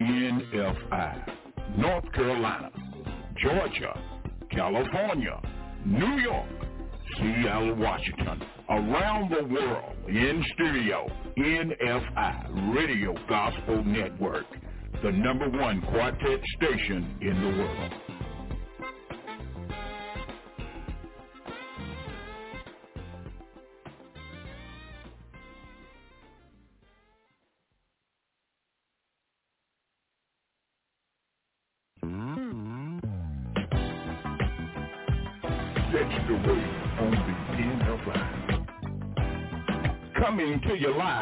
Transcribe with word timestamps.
NFI, 0.00 1.76
North 1.76 2.10
Carolina, 2.12 2.70
Georgia, 3.36 3.98
California, 4.50 5.40
New 5.84 6.20
York, 6.20 6.48
Seattle, 7.16 7.74
Washington, 7.74 8.42
around 8.70 9.30
the 9.30 9.44
world, 9.44 9.96
in 10.08 10.42
studio, 10.54 11.06
NFI, 11.36 12.74
Radio 12.74 13.14
Gospel 13.28 13.84
Network, 13.84 14.46
the 15.02 15.12
number 15.12 15.50
one 15.50 15.82
quartet 15.82 16.40
station 16.56 17.16
in 17.20 17.40
the 17.40 17.62
world. 17.62 18.09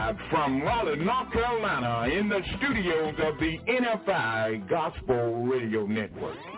live 0.09 0.17
from 0.30 0.62
Raleigh, 0.62 0.97
North 0.97 1.33
Carolina, 1.33 2.09
in 2.11 2.29
the 2.29 2.41
studios 2.57 3.15
of 3.19 3.39
the 3.39 3.59
NFI 3.69 4.69
Gospel 4.69 5.45
Radio 5.45 5.87
Network. 5.87 6.58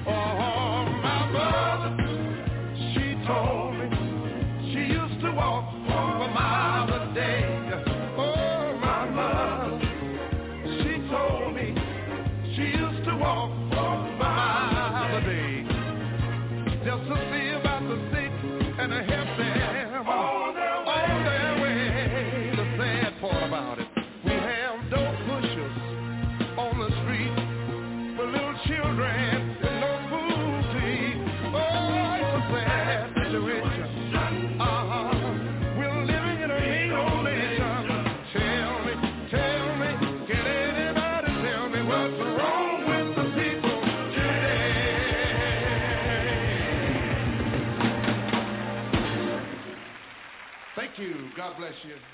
God 51.41 51.57
bless 51.57 51.73
you. 51.83 52.10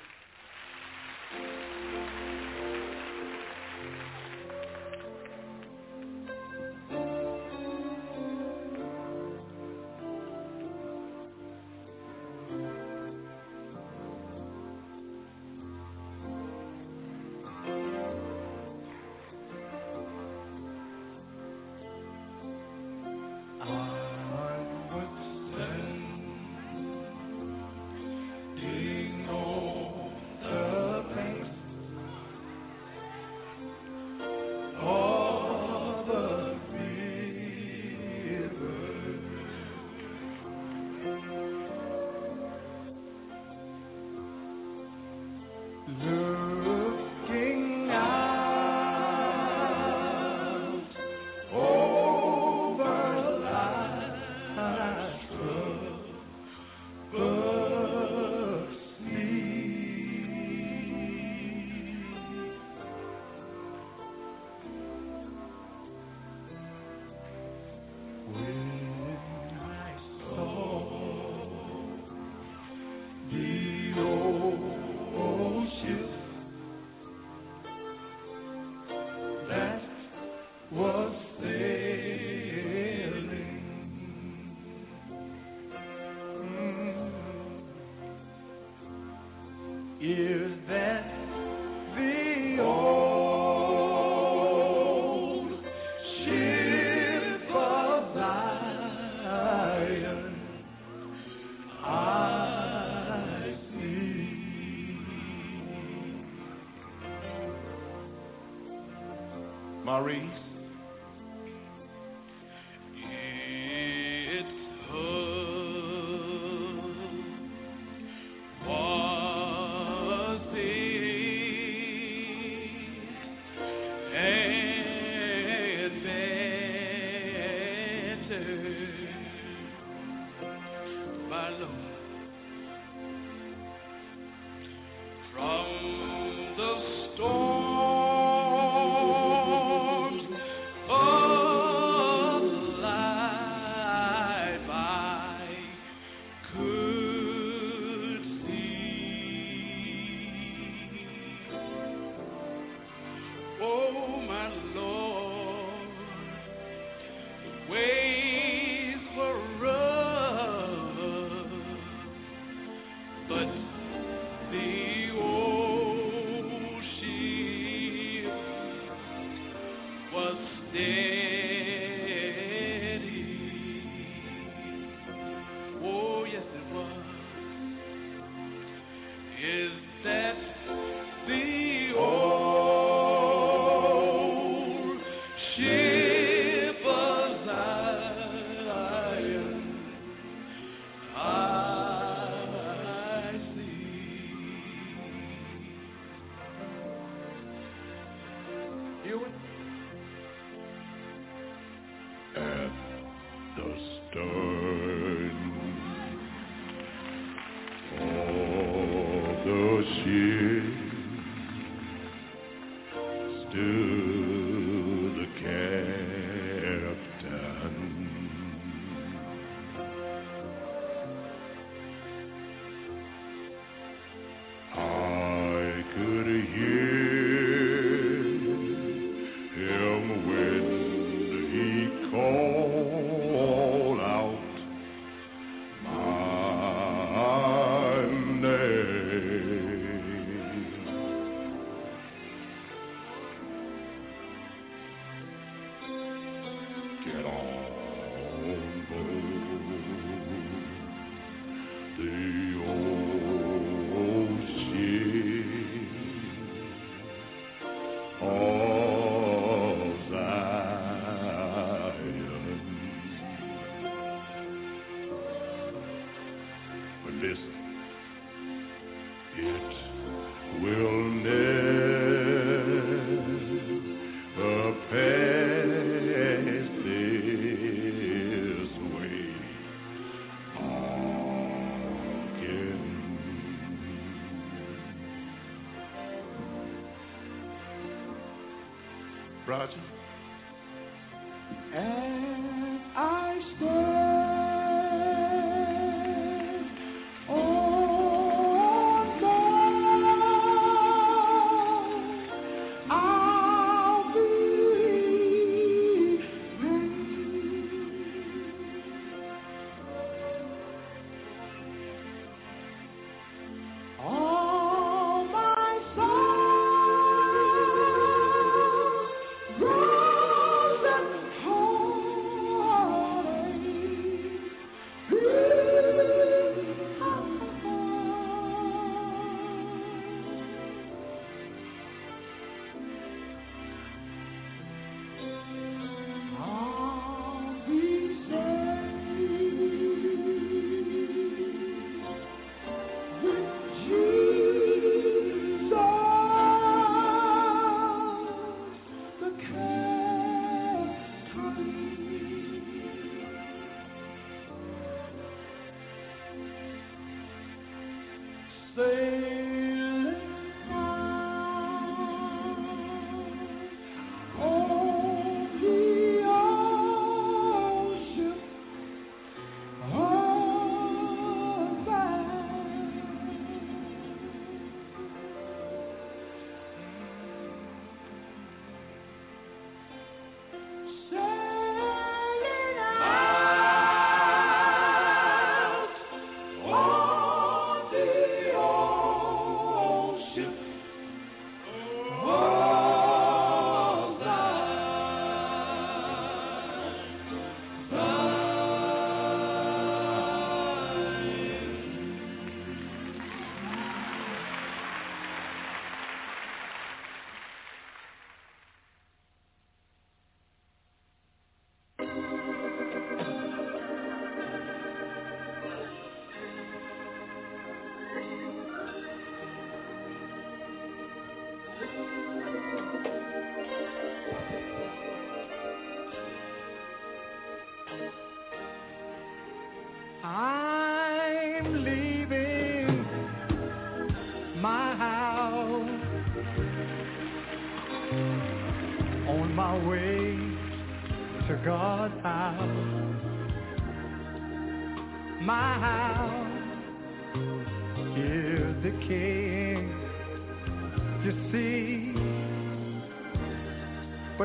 It 269.39 270.61
will 270.61 271.11
never. 271.11 271.56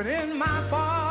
In 0.05 0.37
my 0.37 0.67
father's 0.69 1.02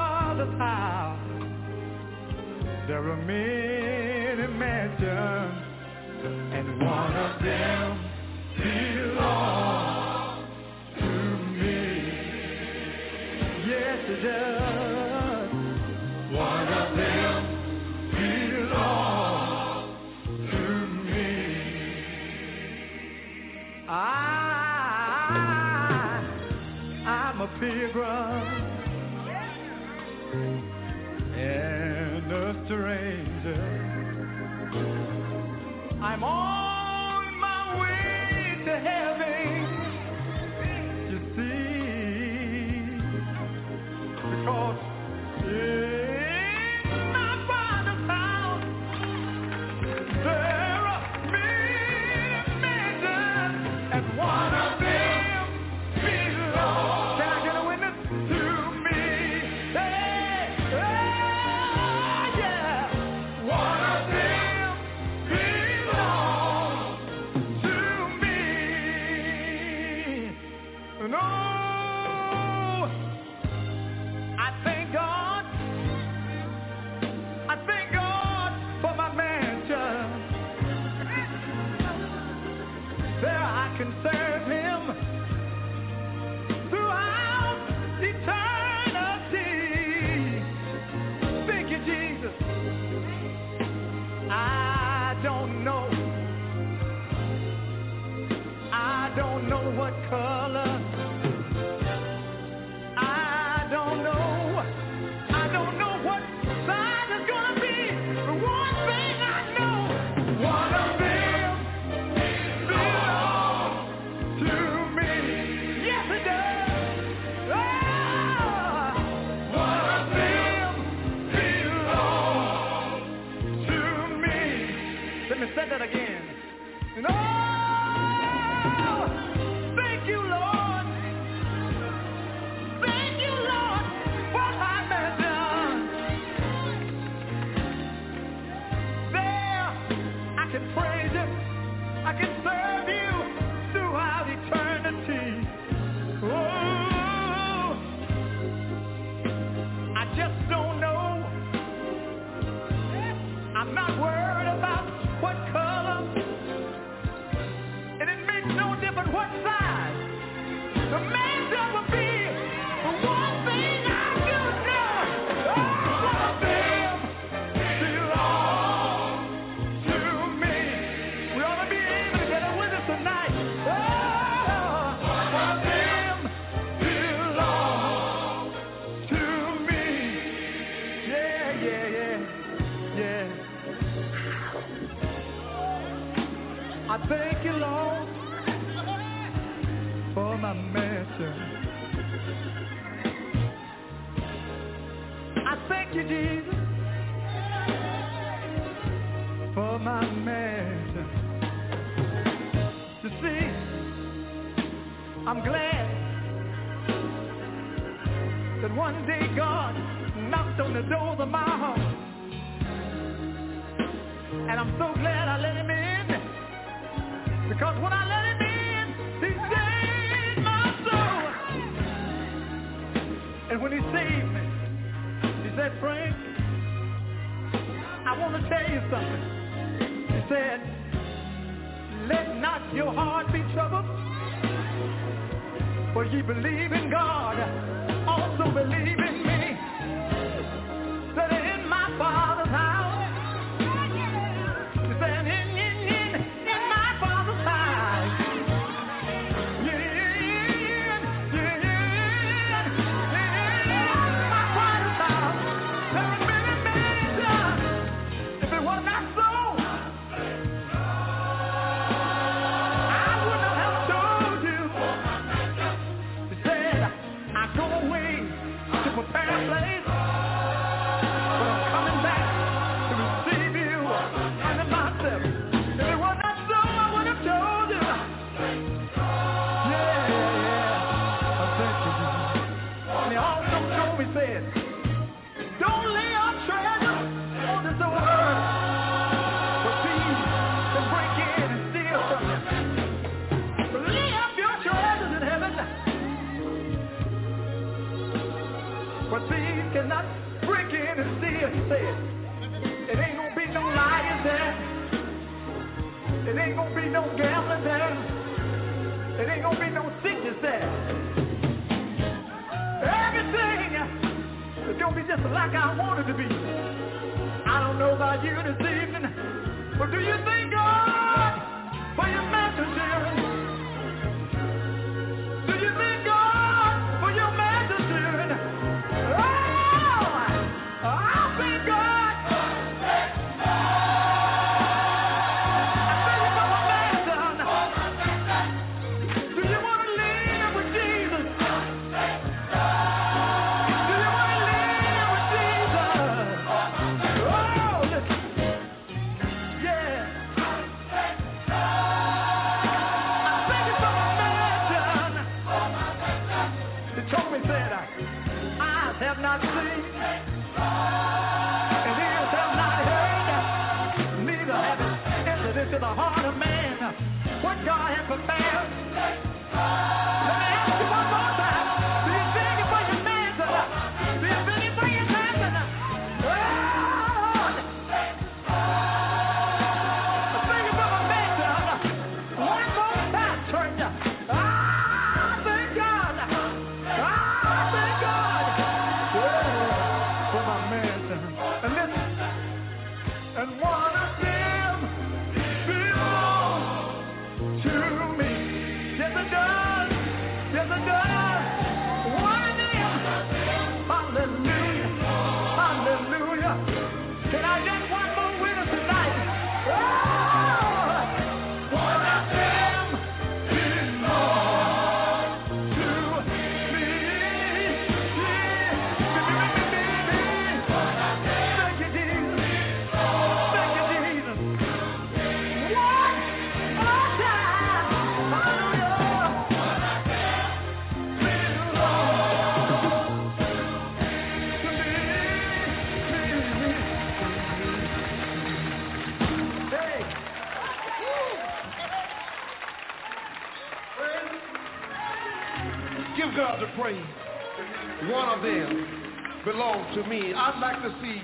me, 450.09 450.33
I'd 450.35 450.61
like 450.61 450.83
to 450.83 450.95
see 451.03 451.21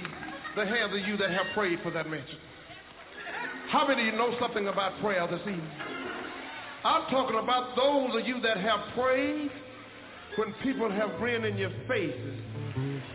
the 0.56 0.66
hands 0.66 0.92
of 0.94 1.06
you 1.06 1.16
that 1.16 1.30
have 1.30 1.46
prayed 1.54 1.78
for 1.82 1.90
that 1.90 2.08
mansion. 2.08 2.38
How 3.70 3.86
many 3.86 4.08
of 4.08 4.14
you 4.14 4.18
know 4.18 4.34
something 4.40 4.68
about 4.68 4.98
prayer 5.00 5.26
this 5.28 5.40
evening? 5.42 5.70
I'm 6.84 7.10
talking 7.10 7.38
about 7.38 7.76
those 7.76 8.20
of 8.20 8.26
you 8.26 8.40
that 8.40 8.56
have 8.58 8.80
prayed 8.94 9.50
when 10.36 10.54
people 10.62 10.90
have 10.90 11.18
grinned 11.18 11.44
in 11.44 11.56
your 11.56 11.70
faces 11.86 12.38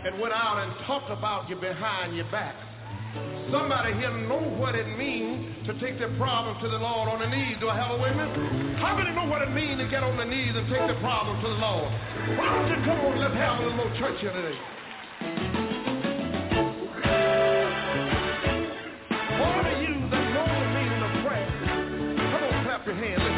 and 0.06 0.20
went 0.20 0.34
out 0.34 0.60
and 0.60 0.86
talked 0.86 1.10
about 1.10 1.50
you 1.50 1.56
behind 1.56 2.16
your 2.16 2.30
back. 2.30 2.56
Somebody 3.52 3.94
here 3.94 4.12
know 4.28 4.42
what 4.58 4.76
it 4.76 4.98
means 4.98 5.68
to 5.68 5.80
take 5.80 6.00
their 6.00 6.16
problem 6.18 6.60
to 6.62 6.68
the 6.70 6.78
Lord 6.78 7.08
on 7.10 7.20
the 7.20 7.30
knees. 7.30 7.58
Do 7.60 7.70
I 7.70 7.78
have 7.78 7.92
a 7.92 8.02
witness? 8.02 8.80
How 8.82 8.98
many 8.98 9.14
know 9.16 9.30
what 9.30 9.42
it 9.42 9.52
means 9.52 9.80
to 9.80 9.88
get 9.88 10.04
on 10.04 10.18
the 10.18 10.26
knees 10.26 10.52
and 10.56 10.68
take 10.68 10.88
the 10.88 11.00
problem 11.00 11.40
to 11.42 11.48
the 11.48 11.62
Lord? 11.62 11.90
Why 12.38 12.50
don't 12.50 12.70
you 12.70 12.80
come 12.84 13.00
on, 13.06 13.20
let's 13.22 13.36
have 13.36 13.60
a 13.60 13.66
little 13.70 13.94
church 13.98 14.20
here 14.20 14.34
today. 14.34 14.58
your 22.86 22.96
hand. 22.96 23.33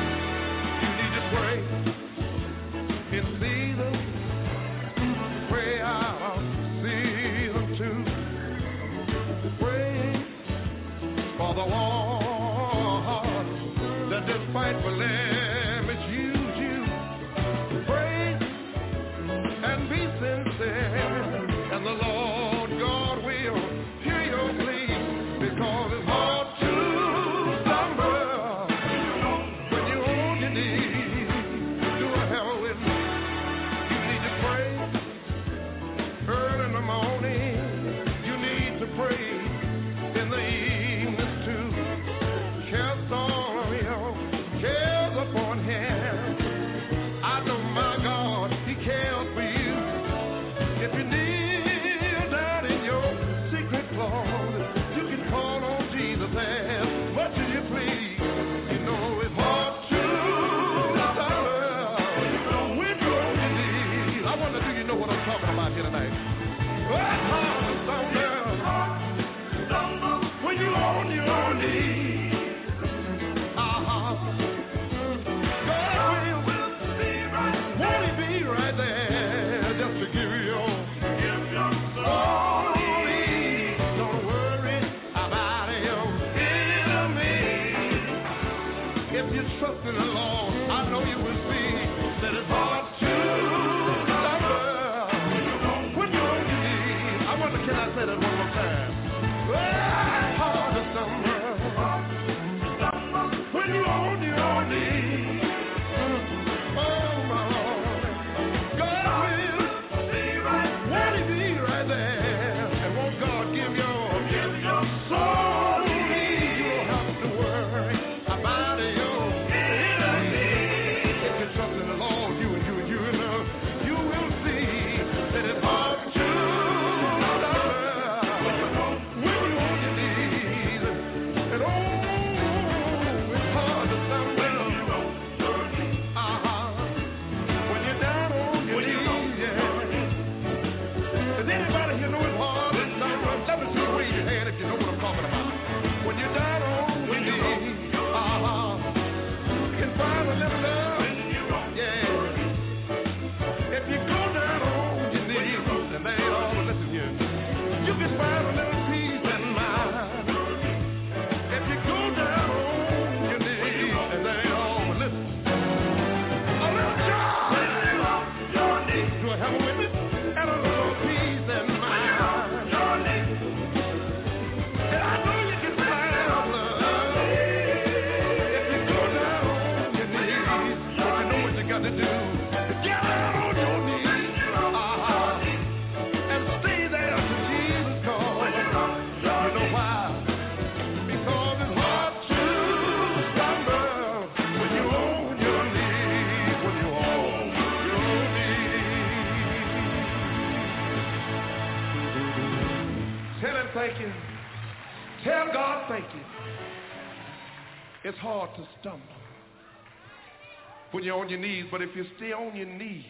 You're 211.06 211.18
on 211.18 211.30
your 211.30 211.40
knees, 211.40 211.66
but 211.72 211.82
if 211.82 211.96
you 211.96 212.06
stay 212.18 212.34
on 212.34 212.56
your 212.56 212.68
knees, 212.68 213.06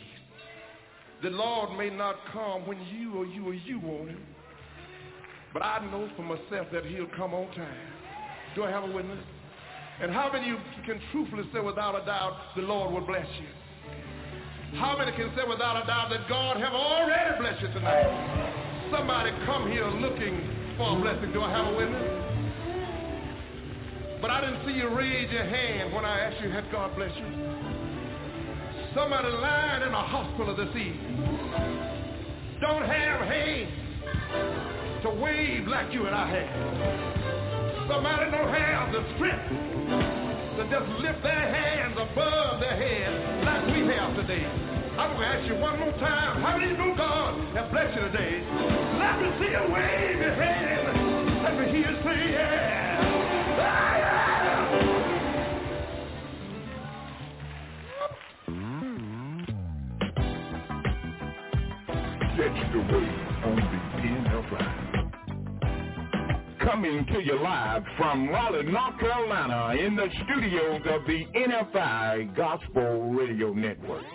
the 1.23 1.29
Lord 1.29 1.77
may 1.77 1.89
not 1.89 2.17
come 2.31 2.67
when 2.67 2.77
you 2.88 3.15
or 3.15 3.25
you 3.25 3.47
or 3.47 3.53
you 3.53 3.79
want 3.79 4.10
him. 4.10 4.23
But 5.53 5.63
I 5.63 5.79
know 5.89 6.10
for 6.15 6.23
myself 6.23 6.67
that 6.73 6.86
he'll 6.86 7.08
come 7.15 7.34
on 7.34 7.47
time. 7.55 7.88
Do 8.55 8.63
I 8.63 8.69
have 8.69 8.84
a 8.84 8.91
witness? 8.91 9.23
And 10.01 10.12
how 10.12 10.29
many 10.31 10.47
you 10.47 10.58
can 10.86 10.99
truthfully 11.12 11.43
say 11.53 11.62
without 11.62 12.01
a 12.01 12.05
doubt 12.05 12.38
the 12.55 12.63
Lord 12.63 12.93
will 12.93 13.08
bless 13.08 13.27
you? 13.39 13.47
How 14.77 14.97
many 14.97 15.12
can 15.13 15.31
say 15.38 15.43
without 15.47 15.81
a 15.81 15.88
doubt 15.88 16.10
that 16.10 16.27
God 16.27 16.58
have 16.58 16.73
already 16.73 17.39
blessed 17.39 17.62
you 17.62 17.67
tonight? 17.69 18.91
Somebody 18.91 19.31
come 19.45 19.71
here 19.71 19.88
looking 19.88 20.75
for 20.77 20.97
a 20.97 21.01
blessing. 21.01 21.31
Do 21.31 21.41
I 21.41 21.49
have 21.49 21.73
a 21.73 21.77
witness? 21.77 22.25
But 24.21 24.31
I 24.31 24.41
didn't 24.41 24.65
see 24.65 24.73
you 24.73 24.89
raise 24.89 25.31
your 25.31 25.45
hand 25.45 25.93
when 25.93 26.03
I 26.03 26.19
asked 26.19 26.43
you, 26.43 26.49
had 26.49 26.69
God 26.71 26.95
bless 26.95 27.15
you? 27.15 27.74
Somebody 28.95 29.27
lying 29.27 29.84
in 29.84 29.93
a 29.93 30.08
hospital 30.08 30.55
this 30.55 30.69
evening 30.69 31.19
don't 32.62 32.88
have 32.88 33.27
hands 33.27 33.67
to 35.03 35.10
wave 35.10 35.67
like 35.67 35.91
you 35.91 36.05
and 36.08 36.15
I 36.15 36.25
have. 36.31 37.91
Somebody 37.91 38.31
don't 38.31 38.47
have 38.55 38.93
the 38.95 39.03
strength 39.19 39.51
to 39.51 40.63
just 40.71 40.88
lift 41.03 41.21
their 41.23 41.45
hands 41.53 41.99
above 41.99 42.62
their 42.62 42.77
head 42.79 43.43
like 43.43 43.67
we 43.67 43.84
have 43.91 44.15
today. 44.15 44.47
I'm 44.95 45.12
going 45.12 45.27
to 45.27 45.27
ask 45.27 45.45
you 45.45 45.55
one 45.60 45.77
more 45.77 45.91
time. 45.99 46.41
How 46.41 46.58
many 46.58 46.71
know 46.71 46.95
God 46.95 47.36
has 47.51 47.69
blessed 47.71 47.99
you 47.99 48.08
today? 48.15 48.47
Let 48.95 49.19
me 49.19 49.27
see 49.43 49.51
you 49.51 49.75
wave 49.75 50.23
your 50.23 50.36
hand. 50.39 51.43
Let 51.43 51.60
me 51.60 51.67
hear 51.67 51.91
you 51.91 51.99
say, 51.99 52.31
yeah. 52.31 53.60
Ah, 53.60 53.97
yeah. 53.99 54.35
That's 62.45 62.73
the 62.73 62.77
way 62.77 63.10
on 63.43 63.55
the 63.55 63.62
NFI. 64.05 64.65
Coming 66.60 67.03
to 67.08 67.19
you 67.19 67.41
live 67.41 67.84
from 67.97 68.29
Raleigh, 68.29 68.71
North 68.71 68.99
Carolina 68.99 69.73
in 69.81 69.95
the 69.95 70.08
studios 70.23 70.81
of 70.86 71.08
the 71.08 71.25
NFI 71.34 72.36
Gospel 72.36 73.13
Radio 73.13 73.51
Network. 73.51 74.05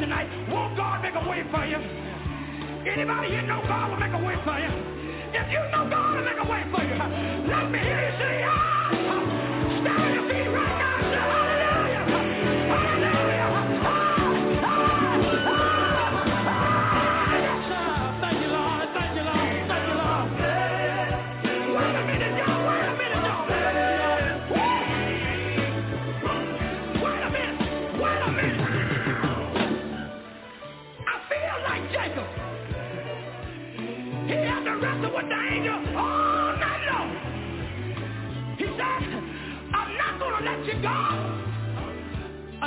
tonight? 0.00 0.28
Won't 0.50 0.76
God 0.76 1.02
make 1.02 1.14
a 1.14 1.28
way 1.28 1.44
for 1.52 1.64
you? 1.66 1.76
Anybody 2.90 3.28
here 3.28 3.42
know 3.42 3.60
God 3.68 3.90
will 3.90 4.00
make 4.00 4.12
a 4.12 4.24
way 4.24 4.34
for 4.42 4.58
you? 4.58 4.72
If 5.36 5.52
you 5.52 5.60
know 5.70 5.88
God 5.88 6.16
will 6.16 6.24
make 6.24 6.40
a 6.40 6.48
way 6.50 6.64
for 6.72 6.82
you, 6.82 6.96
let 7.46 7.70
me 7.70 7.78
hear 7.78 8.00
you 8.08 8.18
say, 8.18 8.44
ah! 8.48 8.90
Stand 9.82 10.02
on 10.02 10.14
your 10.14 10.28
feet 10.28 10.48
right 10.48 10.78
now. 10.78 10.89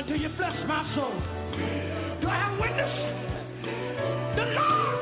until 0.03 0.17
you 0.17 0.29
bless 0.35 0.53
my 0.67 0.83
soul. 0.95 1.13
Do 2.19 2.27
I 2.27 2.35
have 2.35 2.59
witness? 2.59 2.91
The 4.35 4.43
Lord. 4.53 4.92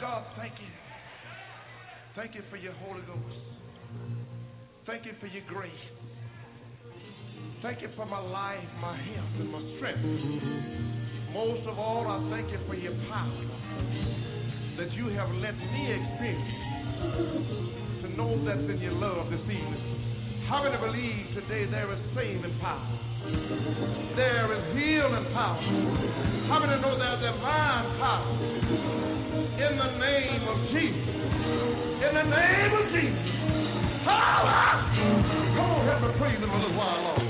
God, 0.00 0.24
thank 0.36 0.54
you. 0.54 0.66
Thank 2.16 2.34
you 2.34 2.42
for 2.50 2.56
your 2.56 2.72
Holy 2.72 3.02
Ghost. 3.02 3.36
Thank 4.86 5.04
you 5.04 5.12
for 5.20 5.26
your 5.26 5.44
grace. 5.46 5.70
Thank 7.62 7.82
you 7.82 7.88
for 7.94 8.06
my 8.06 8.18
life, 8.18 8.64
my 8.80 8.96
health, 8.96 9.28
and 9.38 9.52
my 9.52 9.60
strength. 9.76 10.00
Most 11.34 11.68
of 11.68 11.78
all, 11.78 12.06
I 12.08 12.30
thank 12.30 12.50
you 12.50 12.58
for 12.66 12.74
your 12.74 12.94
power 13.10 13.50
that 14.78 14.90
you 14.94 15.08
have 15.08 15.28
let 15.32 15.54
me 15.58 15.92
experience 15.92 16.50
to 18.00 18.08
know 18.16 18.42
that's 18.46 18.58
in 18.58 18.80
your 18.80 18.92
love 18.92 19.30
this 19.30 19.40
evening. 19.42 20.44
How 20.48 20.64
many 20.64 20.78
believe 20.78 21.26
today 21.34 21.70
there 21.70 21.92
is 21.92 22.00
saving 22.16 22.58
power? 22.60 22.98
There 24.16 24.50
is 24.54 24.76
healing 24.76 25.30
power. 25.34 25.60
How 26.48 26.58
many 26.58 26.80
know 26.80 26.98
there's 26.98 27.20
divine 27.20 27.98
power? 27.98 28.99
in 29.40 29.78
the 29.78 29.90
name 29.98 30.48
of 30.48 30.56
Jesus. 30.72 31.08
In 32.04 32.12
the 32.14 32.22
name 32.24 32.72
of 32.74 32.84
Jesus. 32.92 33.30
Holla! 34.04 34.92
Come 35.56 35.70
on, 35.70 35.86
help 35.86 36.02
me 36.02 36.18
praise 36.18 36.38
him 36.38 36.50
a 36.50 36.56
little 36.56 36.76
while 36.76 37.02
longer. 37.02 37.29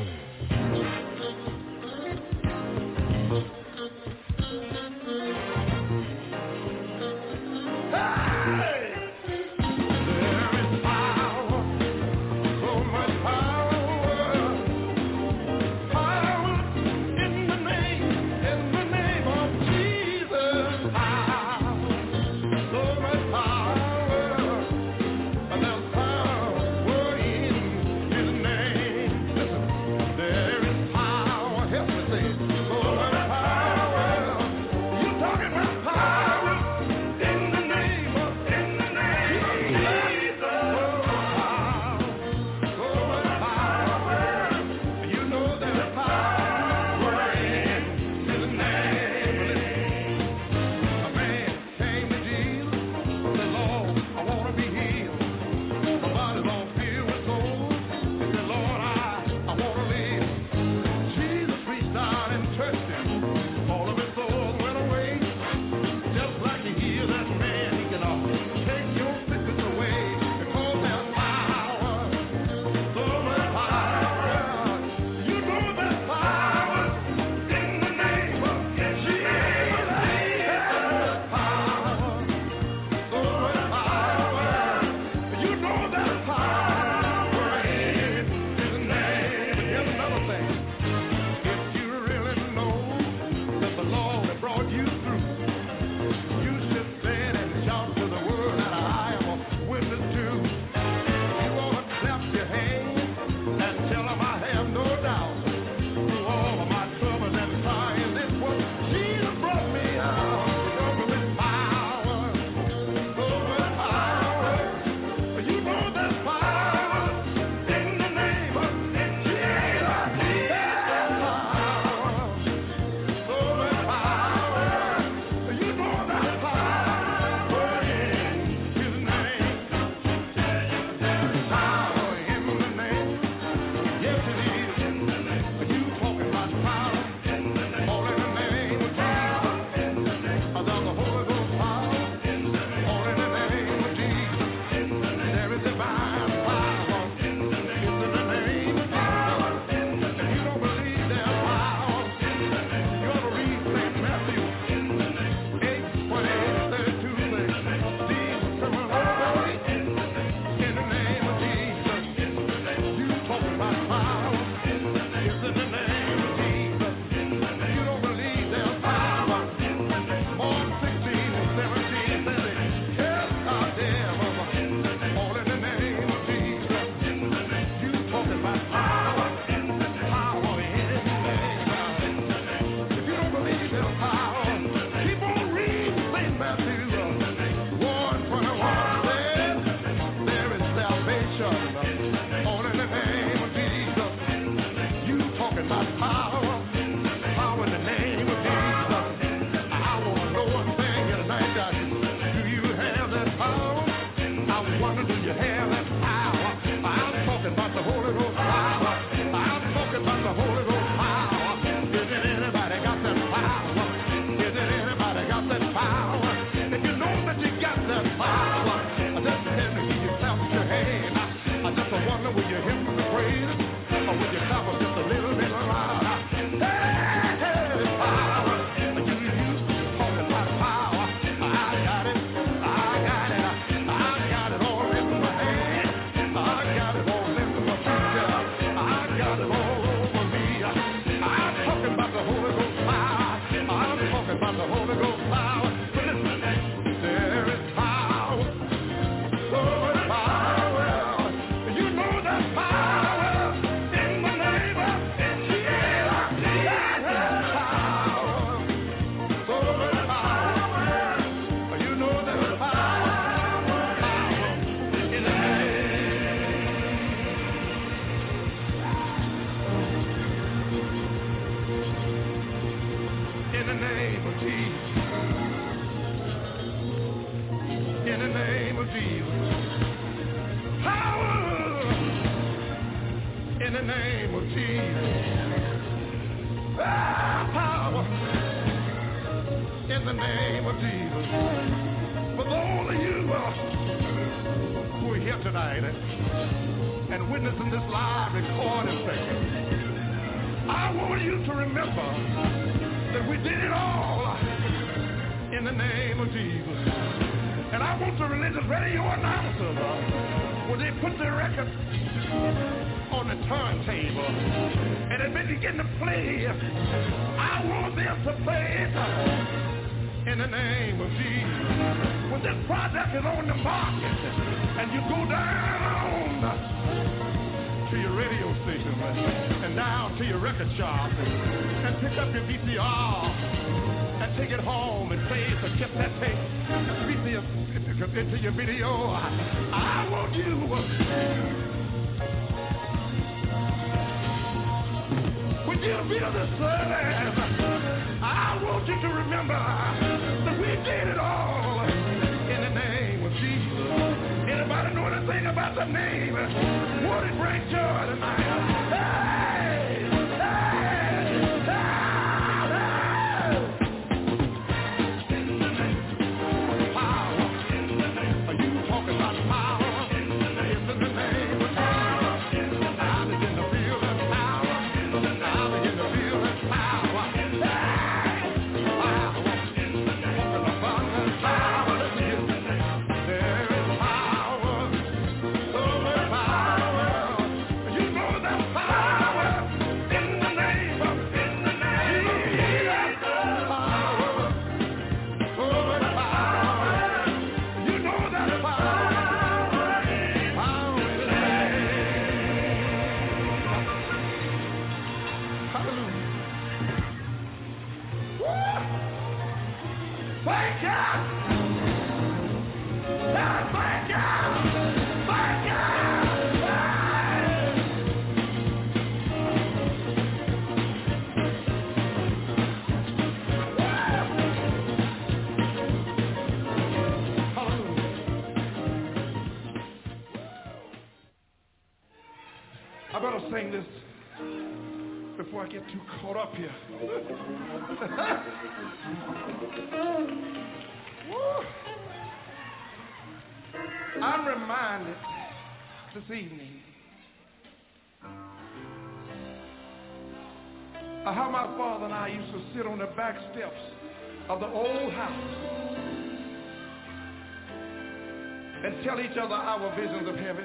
tell 459.05 459.21
each 459.21 459.37
other 459.37 459.55
our 459.55 459.95
visions 459.97 460.29
of 460.29 460.37
heaven. 460.37 460.65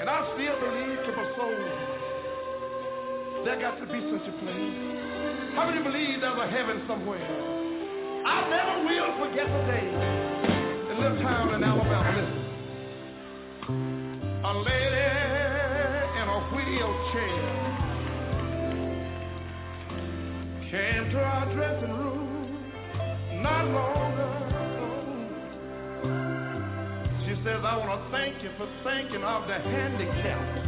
And 0.00 0.10
I 0.10 0.18
still 0.34 0.58
believe 0.58 0.98
to 1.06 1.12
my 1.14 1.26
soul 1.36 1.54
there 3.44 3.60
got 3.60 3.78
to 3.78 3.86
be 3.86 4.00
such 4.10 4.26
a 4.26 4.32
place. 4.42 4.74
How 5.54 5.70
many 5.70 5.82
believe 5.82 6.20
there's 6.20 6.38
a 6.38 6.48
heaven 6.50 6.82
somewhere? 6.88 7.22
I 8.26 8.48
never 8.50 8.84
will 8.86 9.12
forget 9.22 9.46
the 9.46 9.62
day 9.70 9.86
in 10.90 11.00
little 11.00 11.22
town 11.22 11.54
in 11.54 11.62
Alabama. 11.62 12.10
Listen. 12.18 12.44
A 14.44 14.52
lady 14.66 15.08
in 16.18 16.26
a 16.28 16.40
wheelchair 16.54 17.38
came 20.70 21.10
to 21.12 21.18
our 21.20 21.46
dressing 21.54 21.92
room 21.92 22.28
not 23.42 23.64
longer 23.68 24.67
she 25.98 27.34
says, 27.44 27.60
I 27.64 27.76
want 27.76 27.90
to 27.90 28.08
thank 28.10 28.42
you 28.42 28.50
for 28.56 28.66
thinking 28.84 29.22
of 29.24 29.48
the 29.48 29.54
handicapped. 29.54 30.58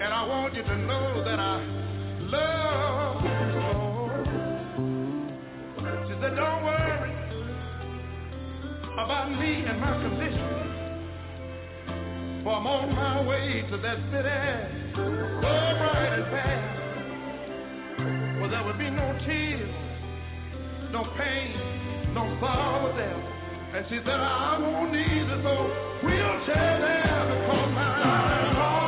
And 0.00 0.12
I 0.12 0.26
want 0.26 0.54
you 0.54 0.62
to 0.62 0.78
know 0.78 1.24
that 1.24 1.38
I 1.38 1.62
love 2.20 3.22
you. 3.24 3.30
She 6.06 6.14
said, 6.20 6.36
don't 6.36 6.62
worry 6.64 7.12
about 8.94 9.30
me 9.32 9.64
and 9.66 9.80
my 9.80 9.92
condition. 10.02 10.48
For 12.44 12.52
I'm 12.54 12.66
on 12.66 12.94
my 12.94 13.22
way 13.26 13.64
to 13.70 13.76
that 13.78 13.98
city, 14.10 14.92
so 14.94 15.02
bright 15.40 16.12
and 16.14 16.26
fast. 16.30 16.80
Well, 18.40 18.50
there 18.50 18.64
would 18.64 18.78
be 18.78 18.90
no 18.90 19.18
tears, 19.24 19.74
no 20.90 21.04
pain, 21.16 21.81
no 22.14 22.36
sorrow 22.40 22.94
there. 22.96 23.32
And 23.74 23.86
she 23.88 23.96
said, 24.04 24.20
I 24.20 24.58
won't 24.58 24.92
need 24.92 25.00
it, 25.00 25.42
so 25.42 25.54
we'll 26.04 26.46
tear 26.46 26.78
down 26.80 27.40
because 27.40 27.70
my 27.74 28.81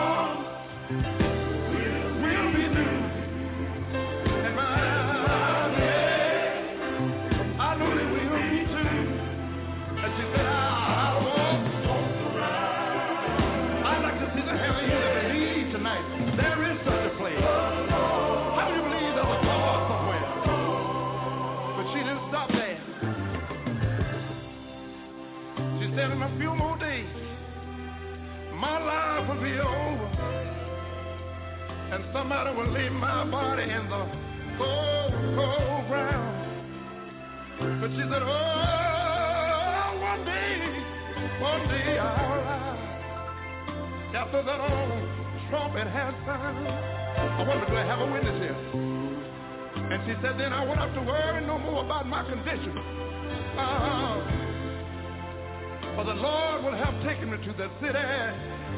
that 57.56 57.70
city 57.80 57.98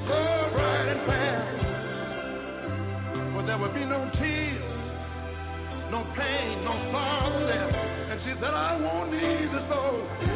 so 0.06 0.50
bright 0.52 0.88
and 0.88 1.00
fair. 1.06 1.40
Where 3.34 3.46
there 3.46 3.58
will 3.58 3.72
be 3.72 3.84
no 3.84 4.10
tears, 4.18 4.62
no 5.90 6.04
pain, 6.16 6.64
no 6.64 6.72
sorrow 6.92 7.46
there. 7.46 7.70
And 8.10 8.20
she 8.20 8.34
said, 8.38 8.52
I 8.52 8.76
won't 8.78 9.12
need 9.12 9.48
this 9.50 9.64
old 9.72 10.35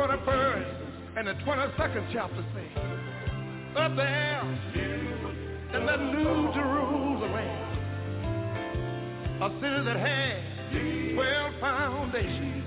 21st 0.00 0.64
and 1.16 1.28
the 1.28 1.34
22nd 1.44 2.10
chapter 2.10 2.42
say, 2.54 2.68
up 3.76 3.94
there 3.96 4.40
in 5.74 5.84
that 5.84 6.00
new 6.00 6.50
Jerusalem, 6.54 7.34
a 9.42 9.50
city 9.60 9.84
that 9.84 9.98
has 9.98 11.12
12 11.12 11.60
foundations. 11.60 12.64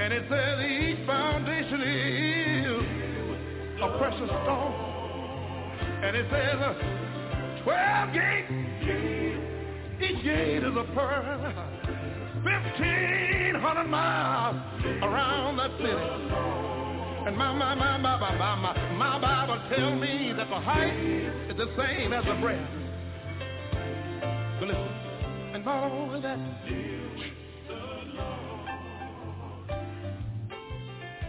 And 0.00 0.12
it 0.12 0.24
says 0.28 0.58
each 0.68 1.06
foundation 1.06 1.80
is 1.80 2.84
a 3.80 3.98
precious 3.98 4.26
stone. 4.26 4.74
And 6.02 6.16
it 6.16 6.26
says 6.28 6.58
uh, 6.60 6.74
12 7.62 8.12
gates. 8.14 8.50
Each 10.02 10.24
gate 10.24 10.64
is 10.64 10.76
a 10.76 10.84
pearl. 10.92 11.69
1,500 12.42 13.84
miles 13.84 14.56
around 15.02 15.56
that 15.58 15.70
city. 15.78 15.92
And 17.26 17.36
my, 17.36 17.52
my, 17.52 17.74
my, 17.74 17.98
my, 17.98 18.16
my, 18.18 18.36
my, 18.36 18.54
my, 18.56 18.92
my 18.92 19.20
Bible 19.20 19.60
tells 19.68 20.00
me 20.00 20.32
that 20.36 20.48
the 20.48 20.60
height 20.60 20.94
is 21.50 21.56
the 21.56 21.68
same 21.76 22.12
as 22.12 22.24
the 22.24 22.34
breadth. 22.40 22.70
But 24.58 24.68
listen, 24.68 24.88
and 25.54 25.64
not 25.64 25.84
only 25.90 26.20
that, 26.22 26.38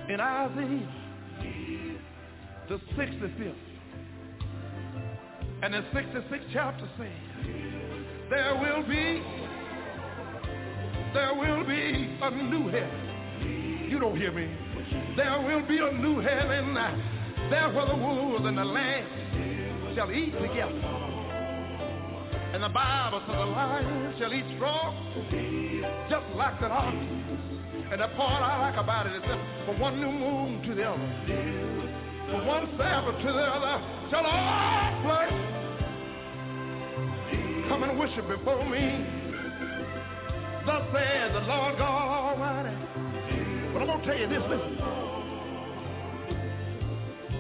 in 0.10 0.20
Isaiah, 0.20 1.02
the 2.70 2.80
65th 2.96 3.56
and 5.64 5.74
the 5.74 5.82
66th 5.94 6.50
chapter 6.54 6.90
says, 6.98 7.08
there 8.30 8.56
will 8.56 8.84
be, 8.88 9.22
there 11.14 11.34
will 11.34 11.66
be 11.66 12.18
a 12.22 12.32
new 12.32 12.70
heaven. 12.70 13.88
You 13.90 14.00
don't 14.00 14.18
hear 14.18 14.32
me. 14.32 14.50
There 15.18 15.42
will 15.42 15.68
be 15.68 15.78
a 15.78 15.92
new 15.92 16.20
heaven. 16.20 16.74
There 17.50 17.70
where 17.74 17.86
the 17.86 17.96
wolves 17.96 18.46
and 18.46 18.58
the 18.58 18.64
lamb 18.64 19.94
shall 19.96 20.12
eat 20.12 20.32
together. 20.32 21.12
And 22.54 22.64
the 22.64 22.70
Bible 22.70 23.22
says 23.28 23.36
the 23.36 23.46
lion 23.46 24.14
shall 24.20 24.34
eat 24.34 24.46
straw, 24.56 24.94
just 26.10 26.26
like 26.36 26.60
that 26.62 26.72
ox. 26.72 26.96
And 27.92 28.00
the 28.00 28.08
part 28.16 28.42
I 28.42 28.70
like 28.70 28.78
about 28.78 29.08
it 29.08 29.16
is 29.16 29.22
that 29.24 29.66
from 29.66 29.80
one 29.80 30.00
new 30.00 30.12
moon 30.12 30.62
to 30.64 30.76
the 30.76 30.84
other, 30.84 31.10
from 32.30 32.46
one 32.48 32.70
Sabbath 32.78 33.18
to 33.22 33.32
the 33.32 33.46
other, 33.52 33.84
shall 34.10 34.26
all 34.26 35.02
flesh 35.04 35.32
come 37.68 37.84
and 37.84 38.00
worship 38.00 38.28
before 38.28 38.66
me. 38.70 39.21
Thus 40.66 40.84
says 40.94 41.34
the 41.34 41.42
Lord 41.42 41.78
God 41.78 42.38
Almighty. 42.38 42.76
But 43.74 43.82
I'm 43.82 43.88
going 43.88 44.02
to 44.02 44.06
tell 44.06 44.20
you 44.20 44.28
this, 44.28 44.44
listen. 44.48 44.78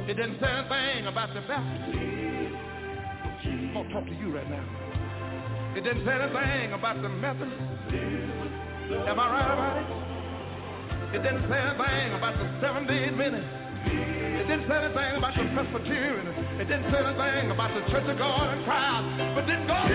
It 0.09 0.15
didn't 0.15 0.39
say 0.41 0.49
anything 0.49 1.05
about 1.07 1.33
the 1.33 1.41
Baptist. 1.41 1.97
I'm 3.45 3.73
going 3.73 3.87
to 3.87 3.93
talk 3.93 4.05
to 4.05 4.15
you 4.15 4.35
right 4.35 4.49
now. 4.49 4.65
It 5.77 5.83
didn't 5.83 6.03
say 6.03 6.11
anything 6.11 6.73
about 6.73 7.01
the 7.01 7.09
Methodist. 7.09 7.61
Am 9.07 9.19
I 9.19 9.25
right 9.31 9.53
about 9.53 9.77
it? 9.77 11.15
It 11.15 11.21
didn't 11.23 11.47
say 11.47 11.59
anything 11.59 12.13
about 12.17 12.35
the 12.39 12.47
seven-day 12.59 13.05
Adventist. 13.05 13.47
It 13.85 14.47
didn't 14.47 14.67
say 14.67 14.77
anything 14.83 15.15
about 15.15 15.33
the 15.37 15.45
Presbyterian. 15.53 16.27
It 16.59 16.65
didn't 16.67 16.91
say 16.91 16.99
anything 16.99 17.51
about 17.51 17.71
the 17.73 17.81
Church 17.91 18.09
of 18.09 18.17
God 18.17 18.57
in 18.57 18.63
Christ. 18.65 19.05
But 19.35 19.45
didn't 19.45 19.67
God 19.67 19.91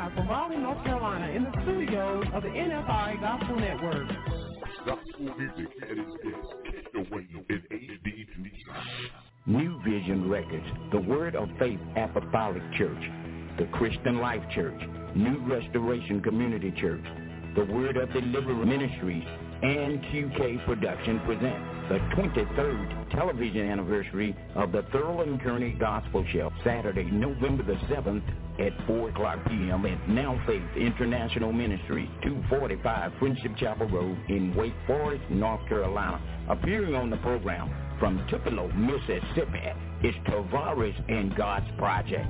live 0.00 0.14
from 0.14 0.28
Raleigh, 0.28 0.56
North 0.56 0.82
Carolina 0.84 1.28
in 1.28 1.44
the 1.44 1.52
studios 1.62 2.24
of 2.32 2.42
the 2.42 2.48
NFI 2.48 3.20
Gospel 3.20 3.56
Network. 3.56 4.08
Gospel 4.86 5.36
music 5.36 5.72
at 5.82 5.90
its 5.90 6.10
best. 6.24 6.48
Catch 6.64 6.92
the 6.94 7.14
wave 7.14 7.44
in 7.50 7.62
HD 7.70 8.26
New 9.46 9.80
Vision 9.82 10.30
Records, 10.30 10.66
the 10.92 11.00
Word 11.00 11.36
of 11.36 11.48
Faith 11.58 11.80
Apostolic 11.96 12.62
Church, 12.78 13.02
the 13.58 13.66
Christian 13.72 14.20
Life 14.20 14.42
Church, 14.54 14.80
New 15.14 15.38
Restoration 15.46 16.22
Community 16.22 16.72
Church, 16.80 17.04
the 17.54 17.64
Word 17.64 17.96
of 17.96 18.10
Deliverance 18.12 18.66
Ministries, 18.66 19.24
and 19.62 20.00
QK 20.04 20.64
Production 20.64 21.20
present 21.20 21.54
the 21.88 21.98
23rd 22.16 23.10
television 23.10 23.68
anniversary 23.68 24.36
of 24.54 24.72
the 24.72 24.82
Thurl 24.94 25.22
and 25.22 25.40
Kearney 25.42 25.72
Gospel 25.72 26.24
Show, 26.32 26.50
Saturday, 26.64 27.04
November 27.04 27.64
the 27.64 27.74
7th 27.92 28.22
at 28.60 28.86
4 28.86 29.10
o'clock 29.10 29.44
p.m. 29.48 29.84
at 29.86 30.08
Now 30.08 30.40
Faith 30.46 30.62
International 30.76 31.52
Ministries, 31.52 32.08
245 32.22 33.12
Friendship 33.18 33.52
Chapel 33.58 33.88
Road 33.88 34.18
in 34.28 34.54
Wake 34.54 34.74
Forest, 34.86 35.24
North 35.30 35.66
Carolina. 35.68 36.46
Appearing 36.48 36.94
on 36.94 37.10
the 37.10 37.16
program 37.18 37.68
from 37.98 38.24
Tupelo, 38.30 38.68
Mississippi, 38.72 39.60
is 40.04 40.14
Tavares 40.26 40.94
and 41.10 41.36
God's 41.36 41.66
Project. 41.76 42.28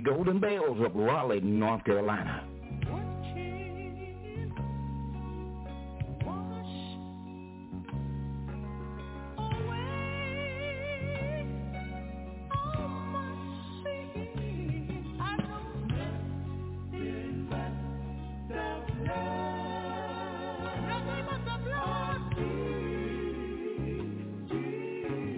Golden 0.00 0.40
Bells 0.40 0.78
of 0.84 0.94
Raleigh, 0.94 1.40
North 1.40 1.84
Carolina. 1.84 2.44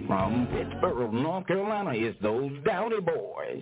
From 0.07 0.47
Pittsboro, 0.47 1.13
North 1.13 1.45
Carolina, 1.45 1.93
is 1.93 2.15
those 2.21 2.51
Dowdy 2.65 2.99
Boys. 2.99 3.61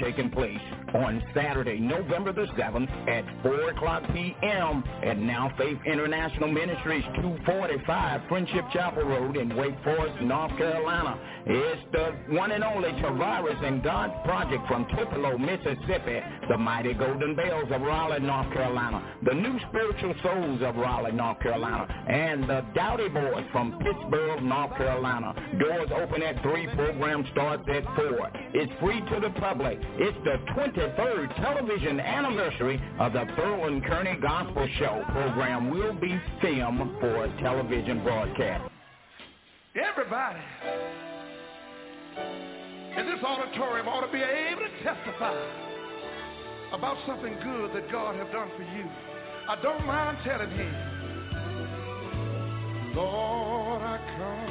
taking 0.00 0.30
place 0.30 0.60
on 0.94 1.22
Saturday, 1.34 1.78
November 1.78 2.32
the 2.32 2.46
7th 2.56 2.88
at 3.08 3.24
4 3.42 3.70
o'clock 3.70 4.02
p.m. 4.12 4.84
at 5.04 5.18
Now 5.18 5.52
Faith 5.58 5.78
International 5.84 6.48
Ministries, 6.50 7.04
245 7.20 8.20
Friendship 8.28 8.64
Chapel 8.72 9.04
Road 9.04 9.36
in 9.36 9.54
Wake 9.56 9.74
Forest, 9.84 10.22
North 10.22 10.56
Carolina. 10.56 11.18
It's 11.46 11.82
the 11.92 12.34
one 12.34 12.52
and 12.52 12.62
only 12.62 12.90
Tavares 12.90 13.62
and 13.64 13.82
God's 13.82 14.14
Project 14.24 14.66
from 14.68 14.86
Tupelo, 14.96 15.36
Mississippi, 15.38 16.20
the 16.48 16.56
Mighty 16.56 16.94
Golden 16.94 17.34
Bells 17.34 17.70
of 17.70 17.82
Raleigh, 17.82 18.20
North 18.20 18.52
Carolina, 18.52 19.16
the 19.24 19.34
New 19.34 19.58
Spiritual 19.68 20.14
Souls 20.22 20.62
of 20.62 20.76
Raleigh, 20.76 21.12
North 21.12 21.40
Carolina, 21.40 21.86
and 22.08 22.44
the 22.44 22.64
Dowdy 22.74 23.08
Boys 23.08 23.44
from 23.52 23.72
Pittsboro, 23.80 24.42
North 24.42 24.76
Carolina. 24.76 25.34
Doors 25.58 25.90
open 25.94 26.22
at 26.22 26.40
3, 26.42 26.66
program 26.74 27.26
starts 27.32 27.64
at 27.68 27.84
4. 27.96 28.30
It's 28.54 28.72
free 28.80 29.00
to 29.00 29.20
the 29.20 29.30
public. 29.40 29.47
It's 29.50 30.18
the 30.24 30.36
23rd 30.52 31.34
television 31.36 32.00
anniversary 32.00 32.78
of 33.00 33.14
the 33.14 33.24
Thurl 33.34 33.66
and 33.66 33.82
Kearney 33.82 34.16
Gospel 34.20 34.68
Show. 34.78 35.02
Program 35.08 35.70
will 35.70 35.94
be 35.94 36.20
filmed 36.42 37.00
for 37.00 37.34
television 37.40 38.02
broadcast. 38.04 38.70
Everybody 39.74 40.40
in 42.98 43.06
this 43.06 43.24
auditorium 43.24 43.88
ought 43.88 44.04
to 44.04 44.12
be 44.12 44.20
able 44.20 44.60
to 44.60 44.82
testify 44.84 45.32
about 46.74 46.98
something 47.06 47.34
good 47.42 47.74
that 47.74 47.90
God 47.90 48.16
has 48.16 48.30
done 48.30 48.50
for 48.54 48.64
you. 48.64 48.84
I 49.48 49.56
don't 49.62 49.86
mind 49.86 50.18
telling 50.24 50.50
him, 50.50 50.74
Lord, 52.94 53.80
I 53.80 53.98
come 54.18 54.47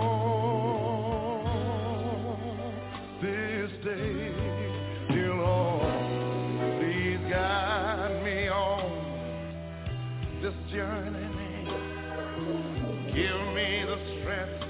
this 3.22 3.70
day, 3.82 4.32
dear 5.08 5.34
Lord. 5.34 6.80
Please 6.80 7.22
guide 7.30 8.22
me 8.22 8.48
on 8.48 8.82
this 10.42 10.54
journey. 10.70 11.28
Give 13.06 13.40
me 13.54 13.84
the 13.86 13.98
strength 14.20 14.64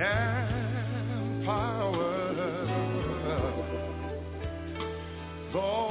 and 0.00 1.44
power 1.44 2.06
Lord, 5.56 5.85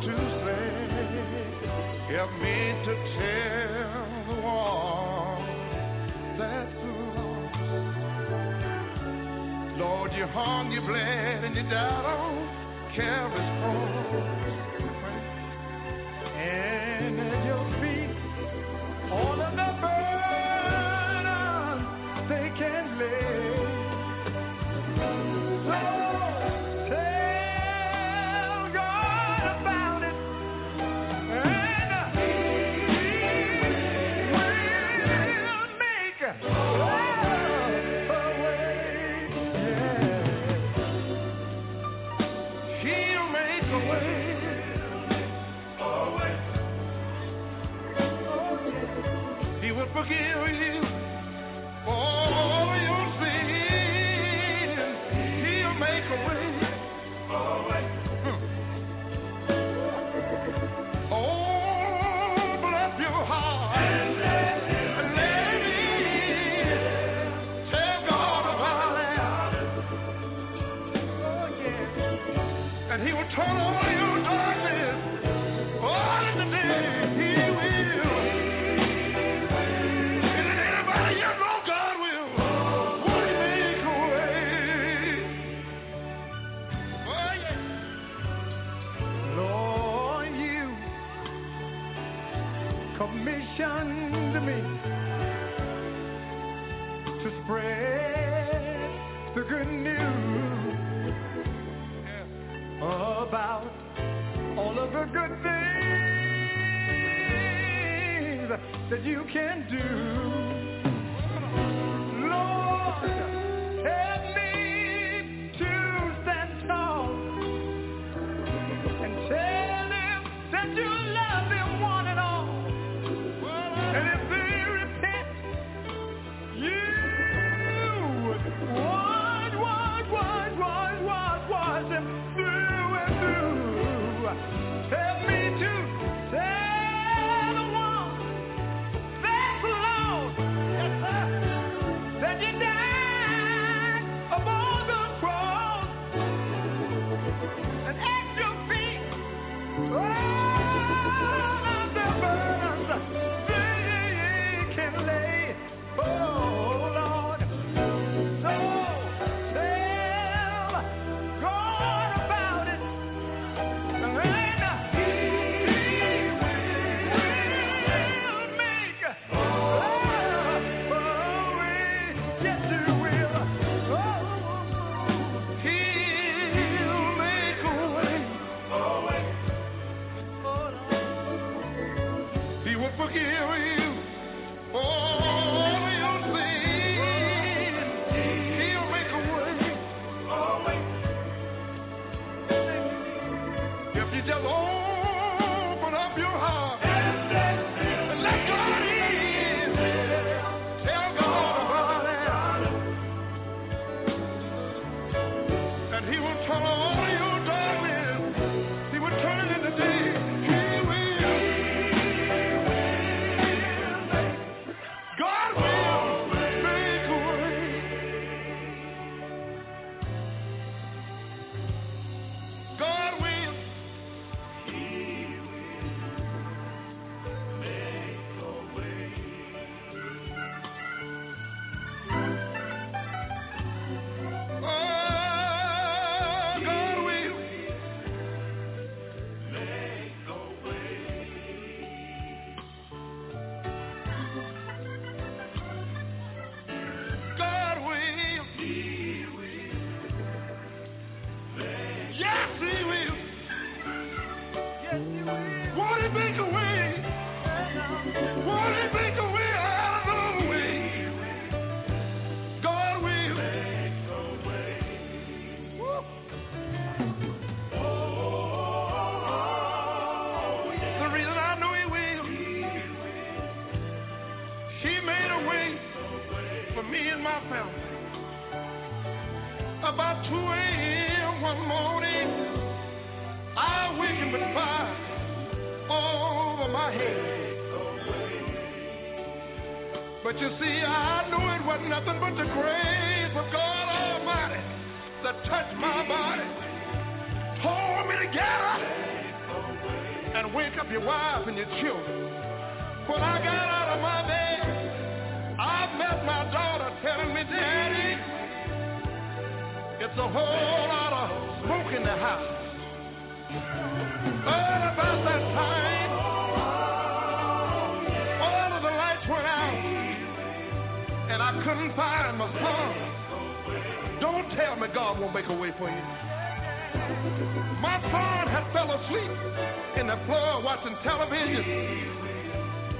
to 0.00 0.16
say, 0.44 0.68
help 2.14 2.32
me 2.40 2.58
to 2.84 2.94
tell 3.18 4.06
the 4.28 4.36
one 4.40 5.46
that's 6.38 6.78
lost. 7.16 7.58
Lord, 9.78 10.10
you 10.12 10.26
hung, 10.26 10.70
you 10.70 10.80
bled, 10.82 11.44
and 11.44 11.56
you 11.56 11.62
died 11.64 12.04
on 12.04 12.48
Calvary's 12.94 13.50
cross. 13.60 14.67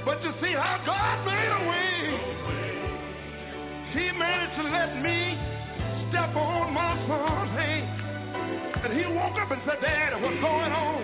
But 0.05 0.23
you 0.25 0.33
see 0.41 0.53
how 0.53 0.81
God 0.87 1.27
made 1.27 1.53
a 1.53 1.63
way. 1.69 1.99
He 3.93 4.11
managed 4.17 4.57
to 4.57 4.65
let 4.73 5.03
me 5.03 5.37
step 6.09 6.35
on 6.35 6.73
my 6.73 6.97
son's 7.07 7.51
hand. 7.53 7.89
And 8.85 8.93
he 8.99 9.05
woke 9.07 9.37
up 9.37 9.51
and 9.51 9.61
said, 9.67 9.81
Daddy, 9.83 10.17
what's 10.23 10.41
going 10.41 10.73
on? 10.73 11.03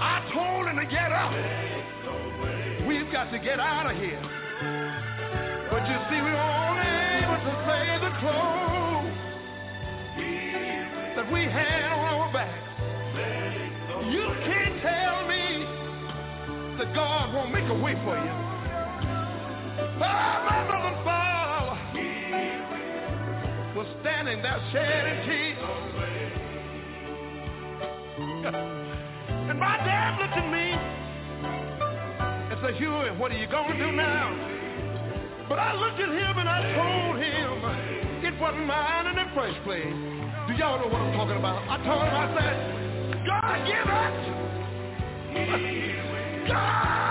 I 0.00 0.22
told 0.32 0.66
him 0.68 0.76
to 0.76 0.86
get 0.86 1.10
up. 1.10 1.32
We've 2.86 3.10
got 3.10 3.30
to 3.32 3.38
get 3.38 3.58
out 3.58 3.90
of 3.90 3.96
here. 3.96 4.22
But 5.70 5.82
you 5.88 5.98
see, 6.10 6.20
we 6.22 6.30
were 6.30 6.38
only 6.38 6.86
able 7.22 7.40
to 7.42 7.54
save 7.66 8.00
the 8.06 8.12
clothes 8.22 9.18
that 11.16 11.32
we 11.32 11.42
had 11.44 12.01
for 18.04 18.16
you. 18.16 18.32
Ah, 20.02 20.42
my 20.48 20.60
mother 20.70 20.94
father 21.04 21.76
was 23.76 23.86
standing 24.00 24.42
there 24.42 24.60
shedding 24.72 25.20
tears. 25.26 25.58
And 29.42 29.58
my 29.58 29.76
dad 29.78 30.18
looked 30.20 30.38
at 30.38 30.48
me 30.50 30.72
and 32.50 32.58
said, 32.62 32.74
Huey, 32.76 33.10
what 33.18 33.32
are 33.32 33.36
you 33.36 33.46
going 33.48 33.72
to 33.72 33.76
do 33.76 33.92
now? 33.92 34.30
But 35.48 35.58
I 35.58 35.74
looked 35.74 36.00
at 36.00 36.08
him 36.08 36.38
and 36.38 36.48
I 36.48 36.62
told 36.72 37.18
him 37.18 37.64
it 38.24 38.40
wasn't 38.40 38.66
mine 38.66 39.06
in 39.08 39.16
the 39.16 39.26
first 39.34 39.60
place. 39.64 39.84
Do 40.46 40.54
y'all 40.54 40.78
know 40.78 40.86
what 40.86 41.02
I'm 41.02 41.12
talking 41.12 41.36
about? 41.36 41.68
I 41.68 41.76
told 41.84 42.02
him, 42.02 42.14
I 42.14 42.26
said, 42.38 42.56
God, 43.26 43.66
give 43.66 43.88
it! 45.34 46.48
God! 46.48 47.01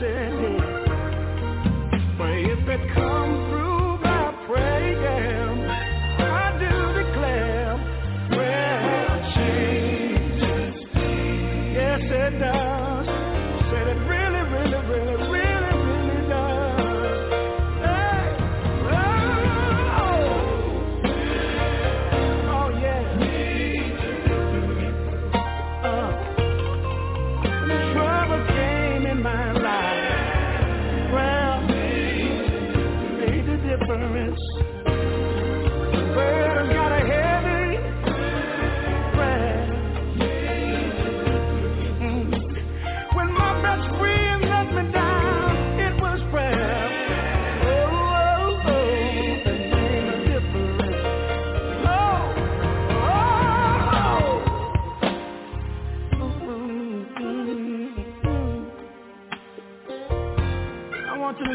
sending. 0.00 0.58
But 2.18 2.30
if 2.30 2.68
it 2.68 2.94
comes 2.94 3.43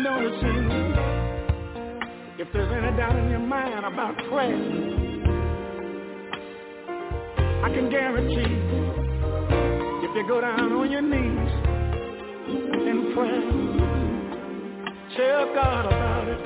Noticing 0.03 0.95
if 2.39 2.47
there's 2.53 2.71
any 2.71 2.95
doubt 2.95 3.17
in 3.17 3.29
your 3.29 3.39
mind 3.39 3.83
about 3.83 4.15
prayer, 4.29 4.55
I 7.65 7.69
can 7.73 7.89
guarantee 7.89 8.55
if 10.05 10.15
you 10.15 10.25
go 10.25 10.39
down 10.39 10.71
on 10.71 10.89
your 10.89 11.01
knees 11.01 11.51
and 12.87 13.13
pray, 13.13 13.41
tell 15.17 15.53
God 15.53 15.85
about 15.87 16.27
it. 16.29 16.45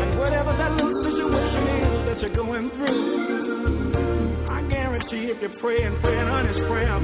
And 0.00 0.18
whatever 0.18 0.52
that 0.56 0.72
little 0.72 1.04
situation 1.04 1.68
is 1.68 2.06
that 2.06 2.20
you're 2.20 2.34
going 2.34 2.70
through, 2.70 4.48
I 4.50 4.62
guarantee 4.68 5.30
if 5.30 5.40
you 5.40 5.50
pray 5.60 5.82
and 5.84 6.00
pray 6.00 6.18
an 6.18 6.26
honest 6.26 6.58
prayer, 6.66 6.98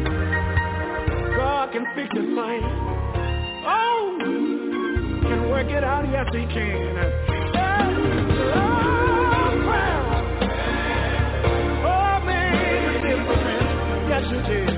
God 1.36 1.70
can 1.72 1.86
fix 1.94 2.09
it 2.10 2.34
for 2.34 2.52
you. 2.52 2.97
Oh! 3.68 3.95
somewhere, 5.57 5.74
get 5.74 5.85
out, 5.85 6.05
yes 6.11 6.27
he 6.33 6.47
can. 6.53 6.97
Oh, 11.85 12.20
man, 12.24 13.03
the 13.03 13.11
yes 14.09 14.24
you 14.31 14.41
did. 14.43 14.76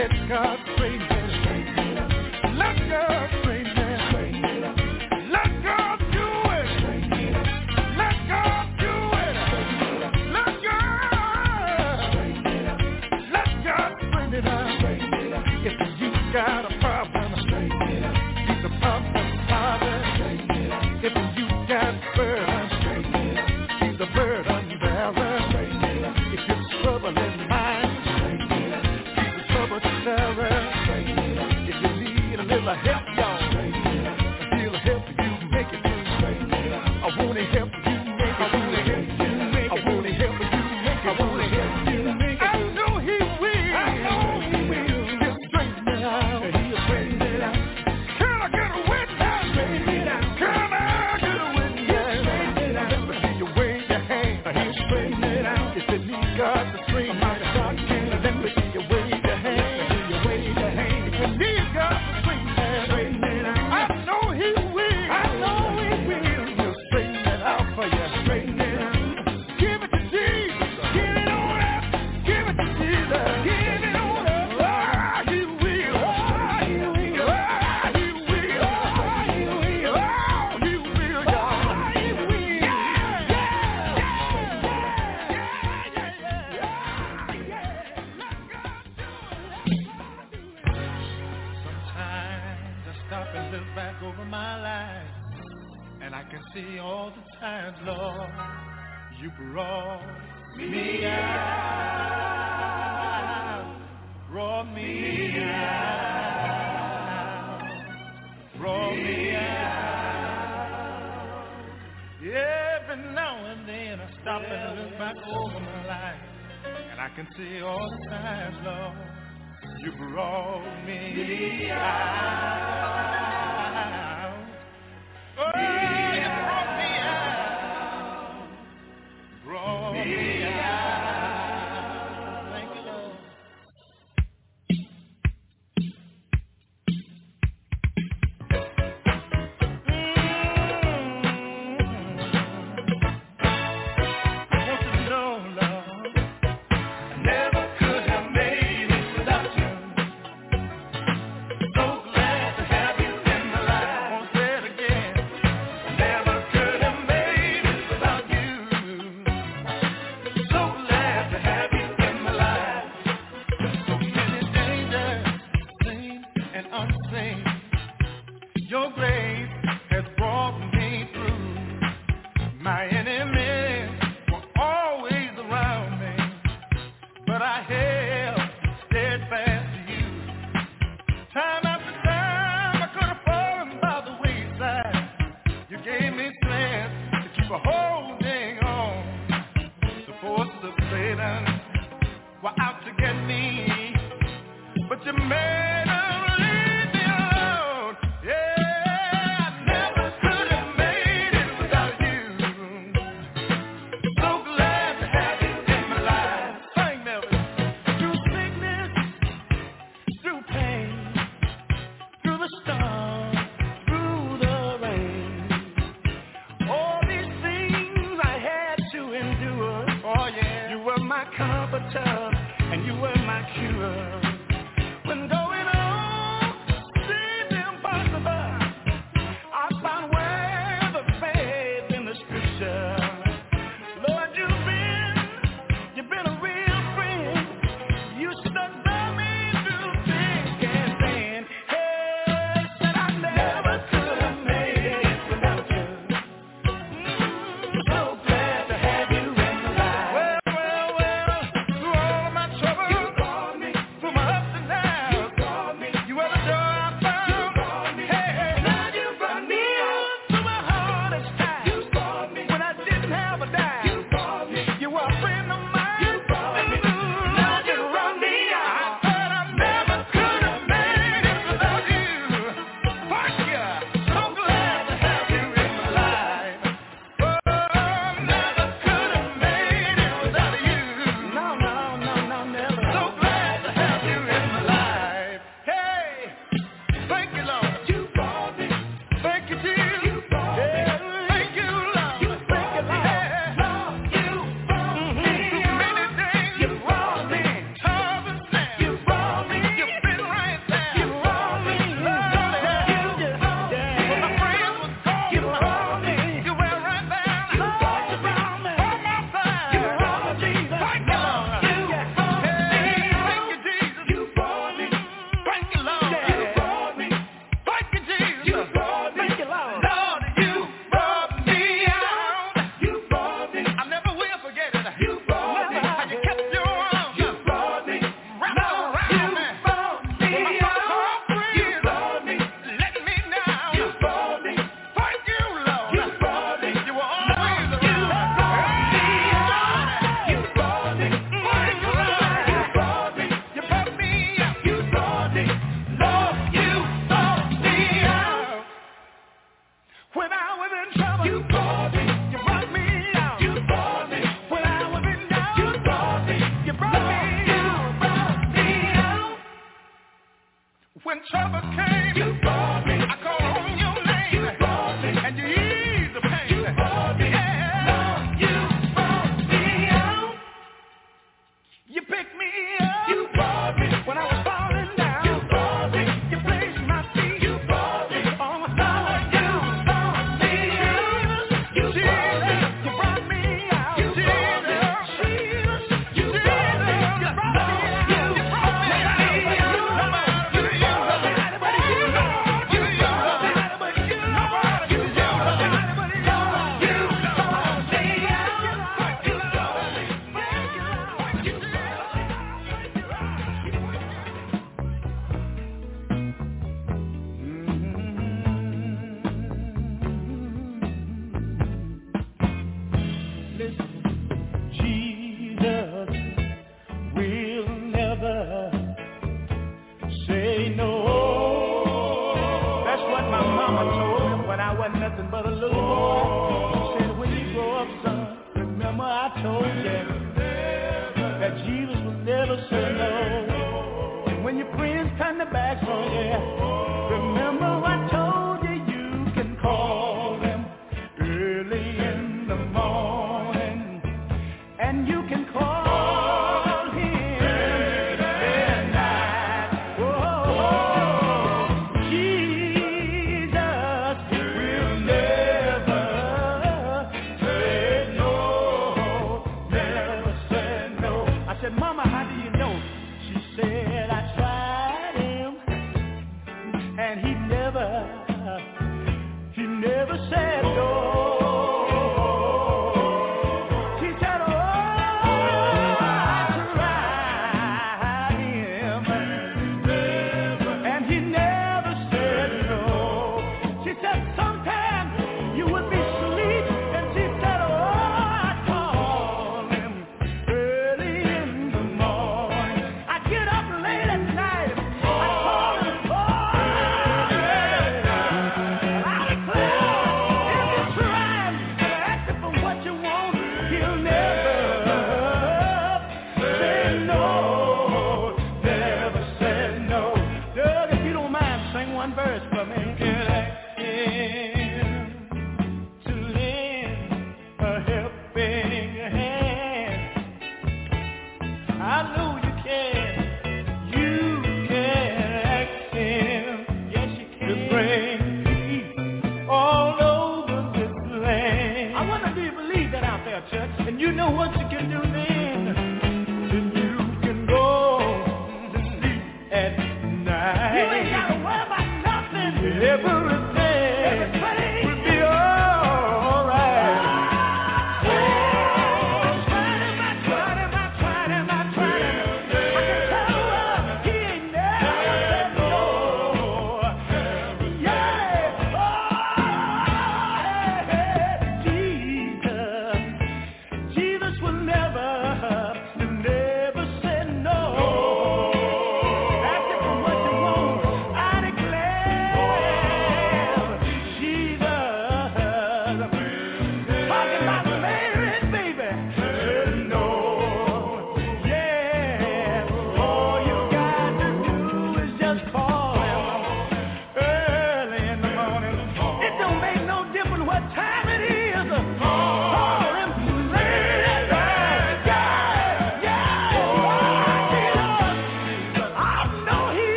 let 0.00 0.28
God 0.30 0.58
praise 0.78 1.09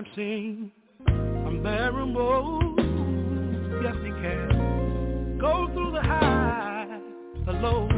time 0.00 0.12
sing 0.14 0.70
I'm 1.06 1.62
there 1.62 1.98
and 1.98 2.12
more 2.12 2.60
Yes 3.82 3.94
he 4.02 4.10
can. 4.10 5.38
Go 5.38 5.68
through 5.72 5.92
the 5.92 6.02
high 6.02 7.00
The 7.46 7.52
low 7.52 7.88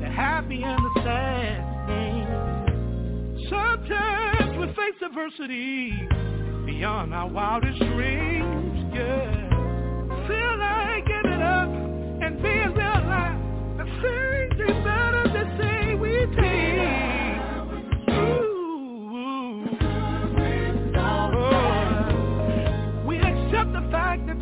The 0.00 0.08
happy 0.08 0.62
and 0.62 0.84
the 0.84 1.02
sad 1.02 1.68
Sometimes 3.48 4.58
we 4.58 4.66
face 4.74 5.02
adversity 5.04 5.92
Beyond 6.66 7.12
our 7.14 7.28
wildest 7.28 7.78
dreams. 7.78 8.94
Yeah. 8.94 9.51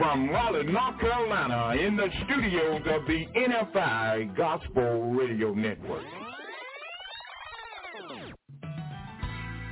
from 0.00 0.30
Raleigh, 0.30 0.64
North 0.64 0.98
Carolina 0.98 1.78
in 1.78 1.94
the 1.94 2.08
studios 2.24 2.80
of 2.86 3.06
the 3.06 3.26
NFI 3.36 4.34
Gospel 4.34 5.12
Radio 5.12 5.52
Network. 5.52 6.02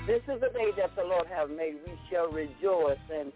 This 0.06 0.20
is 0.28 0.38
the 0.42 0.50
day 0.52 0.70
that 0.76 0.94
the 0.96 1.02
Lord 1.04 1.28
has 1.34 1.48
made. 1.48 1.76
We 1.86 1.94
shall 2.12 2.30
rejoice 2.30 2.98
and 3.10 3.32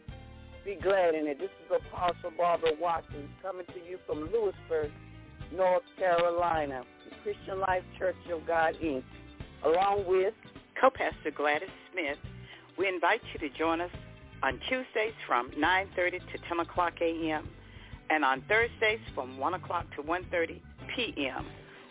be 0.66 0.74
glad 0.82 1.14
in 1.14 1.26
it. 1.28 1.38
This 1.38 1.48
is 1.64 1.80
Apostle 1.90 2.32
Barbara 2.36 2.72
Watkins 2.78 3.30
coming 3.40 3.64
to 3.68 3.90
you 3.90 3.98
from 4.06 4.30
Louisburg, 4.30 4.90
North 5.50 5.84
Carolina, 5.98 6.82
the 7.08 7.16
Christian 7.22 7.58
Life 7.58 7.84
Church 7.98 8.16
of 8.30 8.46
God, 8.46 8.74
Inc., 8.84 9.02
along 9.64 10.04
with 10.06 10.34
co-pastor 10.78 11.30
Gladys 11.34 11.70
Smith. 11.90 12.18
We 12.76 12.86
invite 12.86 13.22
you 13.32 13.48
to 13.48 13.58
join 13.58 13.80
us 13.80 13.90
on 14.42 14.58
Tuesdays 14.68 15.14
from 15.26 15.50
9.30 15.52 16.10
to 16.32 16.38
10 16.48 16.60
o'clock 16.60 16.94
a.m. 17.00 17.48
and 18.10 18.24
on 18.24 18.42
Thursdays 18.48 19.00
from 19.14 19.38
1 19.38 19.54
o'clock 19.54 19.86
to 19.96 20.02
1.30 20.02 20.60
p.m. 20.96 21.46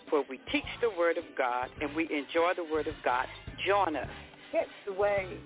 where 0.10 0.23
we 0.30 0.40
teach 0.52 0.65
the 0.82 0.90
Word 0.98 1.18
of 1.18 1.23
God 1.38 1.69
and 1.82 1.95
we 1.95 2.03
enjoy 2.03 2.52
the 2.56 2.65
Word 2.72 2.88
of 2.88 2.95
God. 3.06 3.28
Join 3.65 3.95
us. 3.95 4.07
Catch 4.52 4.68
the 4.86 4.94
Wave. 4.94 5.40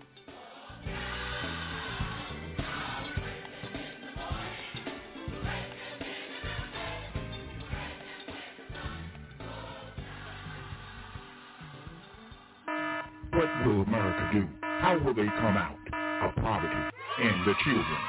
What 13.31 13.65
will 13.65 13.81
America 13.81 14.29
do? 14.33 14.47
How 14.61 14.97
will 15.03 15.13
they 15.13 15.25
come 15.25 15.57
out 15.57 15.84
of 16.23 16.35
poverty 16.35 16.75
and 17.19 17.47
the 17.47 17.53
children? 17.63 18.01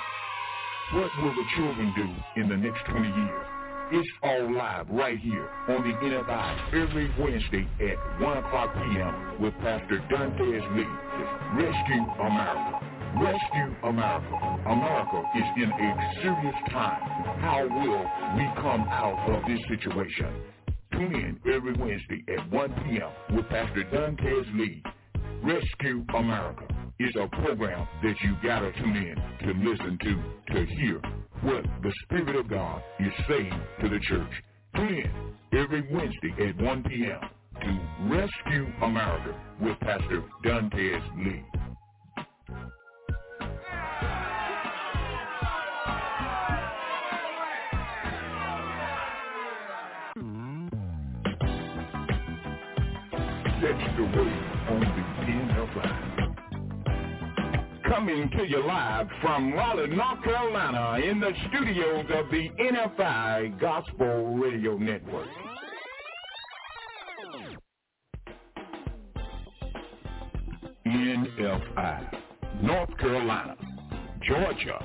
What 0.92 1.10
will 1.22 1.34
the 1.34 1.46
children 1.56 1.92
do 1.96 2.40
in 2.40 2.48
the 2.48 2.56
next 2.56 2.84
20 2.86 3.08
years? 3.08 3.46
It's 3.92 4.08
all 4.22 4.52
live 4.52 4.90
right 4.90 5.18
here 5.18 5.48
on 5.68 5.82
the 5.82 5.94
NFI 5.94 6.74
every 6.74 7.08
Wednesday 7.18 7.68
at 7.80 8.20
1 8.20 8.38
o'clock 8.38 8.74
p.m. 8.74 9.40
with 9.40 9.54
Pastor 9.58 9.98
Dantes 10.10 10.62
Lee. 10.74 10.86
Rescue 11.54 12.02
America. 12.18 12.80
Rescue 13.22 13.88
America. 13.88 14.36
America 14.66 15.22
is 15.36 15.62
in 15.62 15.70
a 15.70 16.12
serious 16.20 16.56
time. 16.70 17.00
How 17.38 17.62
will 17.62 18.02
we 18.36 18.44
come 18.60 18.86
out 18.90 19.30
of 19.30 19.42
this 19.46 19.60
situation? 19.68 20.34
Tune 20.92 21.14
in 21.14 21.40
every 21.52 21.74
Wednesday 21.74 22.24
at 22.36 22.50
1 22.50 22.74
p.m. 22.88 23.36
with 23.36 23.48
Pastor 23.48 23.84
Dantes 23.84 24.46
Lee. 24.54 24.82
Rescue 25.42 26.04
America 26.14 26.75
is 26.98 27.14
a 27.16 27.28
program 27.42 27.86
that 28.02 28.14
you 28.22 28.36
gotta 28.42 28.72
tune 28.72 28.96
in 28.96 29.46
to 29.46 29.70
listen 29.70 29.98
to, 30.02 30.54
to 30.54 30.66
hear 30.76 31.00
what 31.42 31.62
the 31.82 31.92
Spirit 32.04 32.36
of 32.36 32.48
God 32.48 32.82
is 32.98 33.12
saying 33.28 33.60
to 33.80 33.88
the 33.88 34.00
church. 34.00 34.30
Tune 34.74 34.88
in 34.88 35.58
every 35.58 35.82
Wednesday 35.92 36.48
at 36.48 36.62
1 36.62 36.82
p.m. 36.84 37.20
to 37.60 38.14
Rescue 38.14 38.66
America 38.82 39.34
with 39.60 39.78
Pastor 39.80 40.24
Dantes 40.42 41.02
Lee. 41.18 41.44
That's 53.62 53.96
the 53.96 54.04
way 54.04 54.45
Coming 57.88 58.28
to 58.30 58.44
you 58.44 58.66
live 58.66 59.06
from 59.22 59.52
Raleigh, 59.52 59.86
North 59.88 60.22
Carolina 60.24 60.98
in 61.06 61.20
the 61.20 61.30
studios 61.48 62.04
of 62.14 62.30
the 62.30 62.48
NFI 62.58 63.60
Gospel 63.60 64.34
Radio 64.36 64.76
Network. 64.76 65.28
NFI, 70.84 72.62
North 72.62 72.96
Carolina, 72.98 73.56
Georgia, 74.26 74.84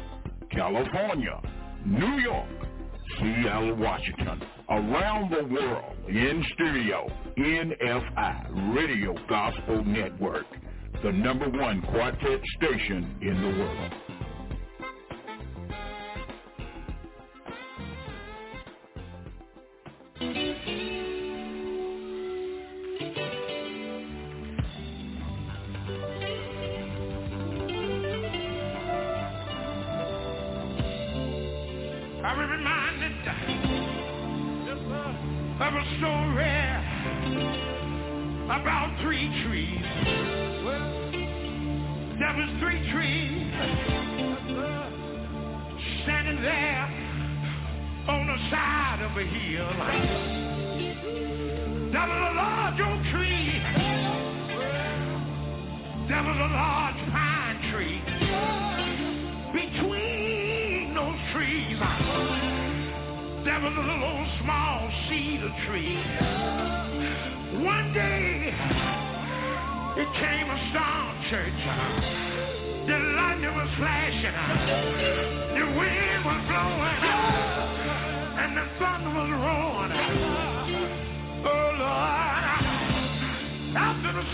California, 0.51 1.41
New 1.85 2.19
York, 2.19 2.49
Seattle, 3.17 3.75
Washington, 3.75 4.43
around 4.69 5.31
the 5.31 5.43
world 5.45 5.95
in 6.07 6.45
stereo, 6.53 7.07
NFI 7.37 8.75
Radio 8.75 9.15
Gospel 9.27 9.83
Network, 9.85 10.45
the 11.03 11.11
number 11.11 11.49
one 11.49 11.81
quartet 11.91 12.41
station 12.57 13.17
in 13.21 13.41
the 13.41 13.59
world. 13.59 14.10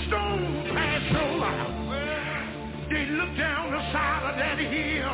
Storm 0.07 0.63
passed 0.71 1.15
over, 1.19 1.53
they 2.89 3.05
looked 3.11 3.37
down 3.37 3.71
the 3.71 3.79
side 3.91 4.23
of 4.31 4.37
that 4.37 4.57
hill. 4.57 5.13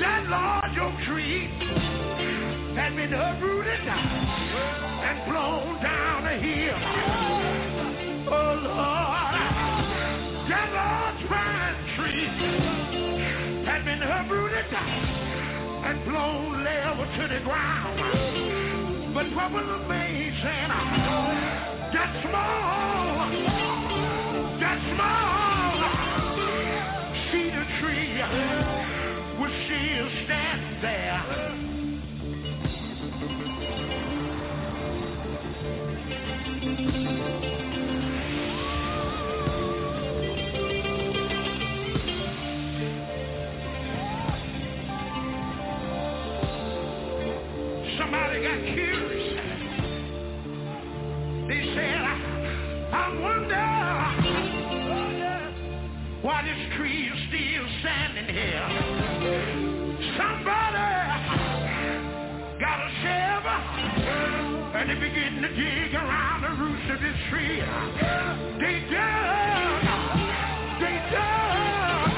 That 0.00 0.26
large 0.28 0.78
oak 0.78 0.94
tree 1.06 1.46
had 2.74 2.96
been 2.96 3.12
uprooted 3.14 3.86
and 3.86 5.24
blown 5.30 5.80
down 5.82 6.24
the 6.24 6.36
hill. 6.42 6.80
Oh, 8.32 8.54
Lord. 8.64 9.34
That 10.50 10.68
large 10.74 11.22
pine 11.28 11.76
tree 11.94 12.26
had 13.66 13.84
been 13.84 14.02
uprooted 14.02 14.66
and 15.86 16.04
blown 16.06 16.64
level 16.64 17.06
to 17.06 17.28
the 17.28 17.40
ground. 17.44 18.00
But 19.14 19.26
what 19.34 19.52
was 19.52 19.68
amazing, 19.84 20.70
that 21.92 22.10
small, 22.22 23.59
that 25.00 25.16
small 25.22 25.39
standing 57.80 58.34
here. 58.34 58.66
Somebody 60.16 60.90
got 62.60 62.78
a 62.80 62.90
shovel 63.00 63.60
and 64.76 64.90
they 64.90 64.94
begin 64.94 65.42
to 65.42 65.48
dig 65.48 65.94
around 65.94 66.42
the 66.42 66.50
roots 66.62 66.90
of 66.92 67.00
this 67.00 67.16
tree. 67.30 67.60
They 68.60 68.84
dug, 68.90 69.82
they 70.80 70.96
dug, 71.10 72.10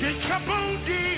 they 0.00 0.14
kept 0.26 0.48
on 0.48 0.84
digging 0.86 1.15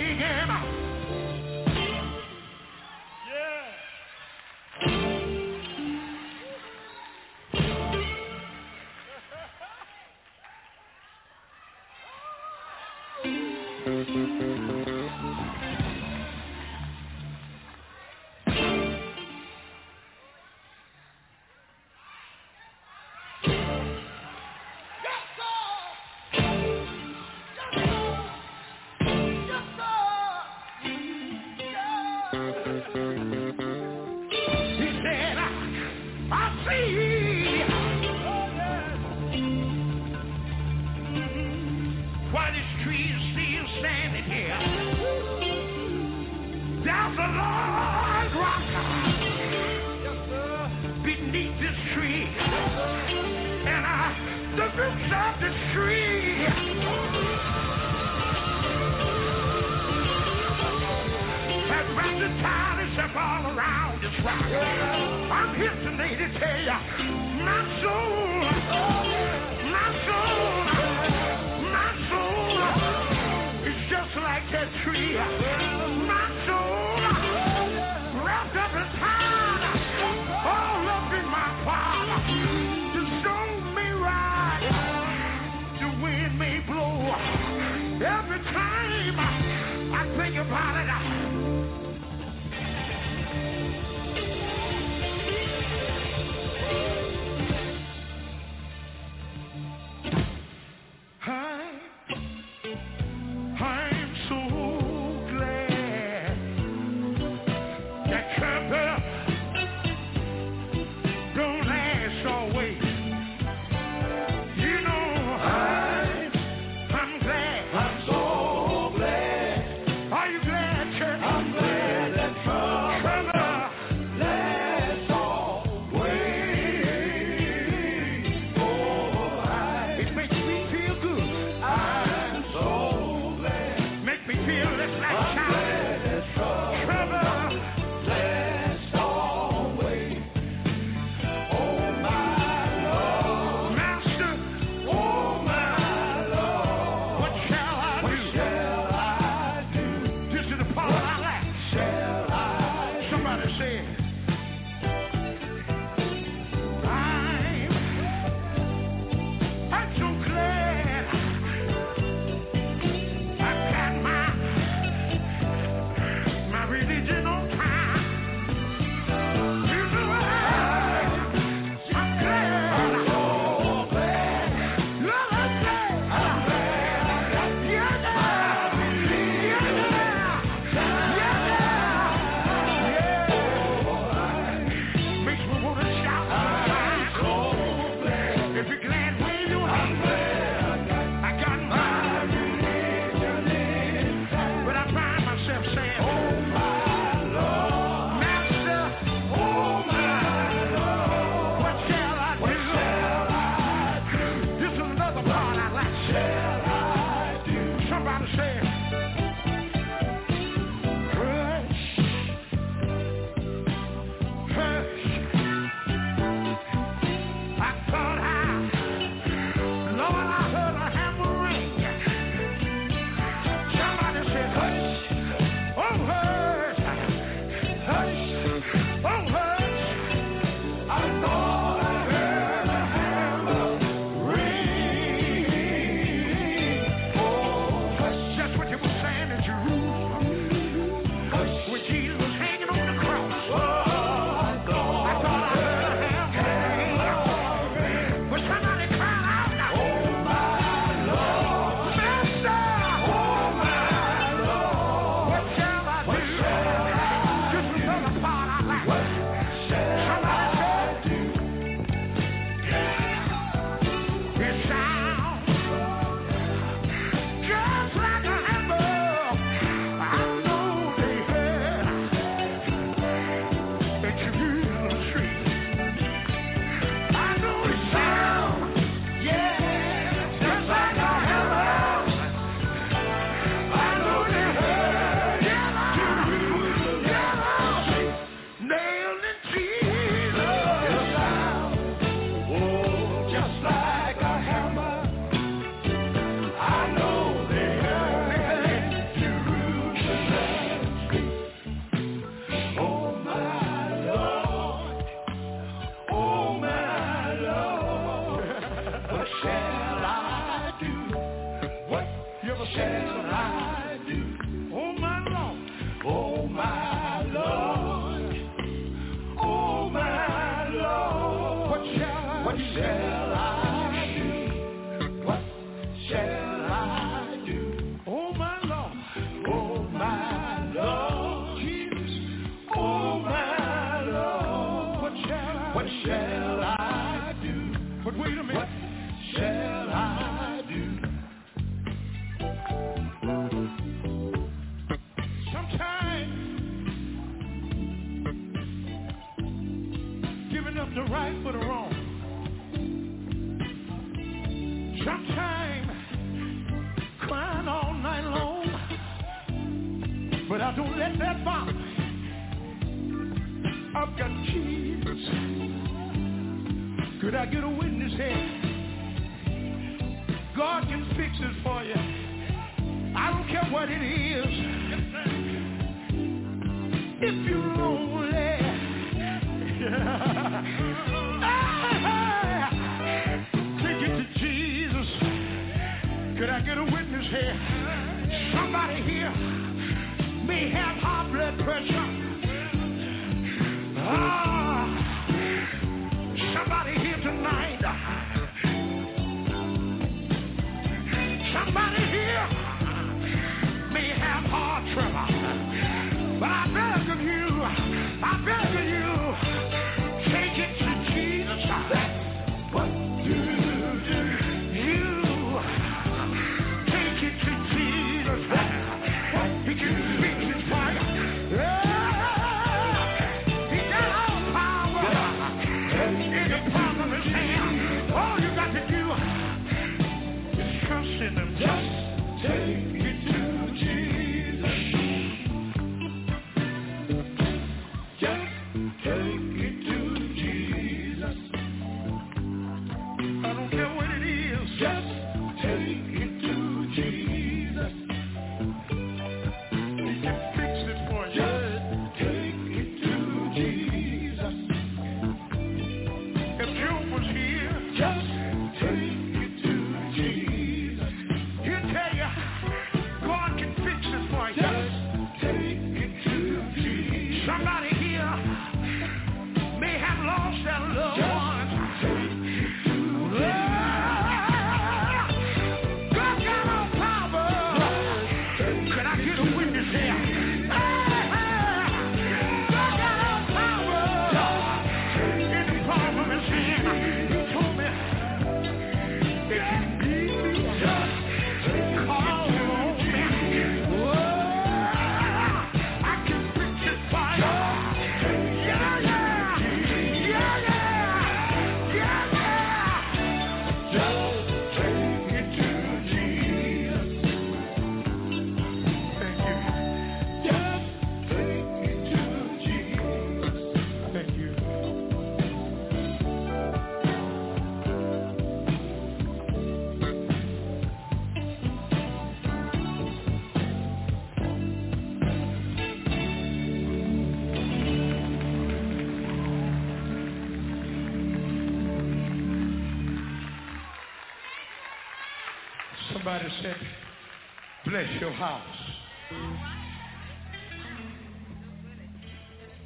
bless 537.98 538.20
your 538.20 538.30
house. 538.30 538.62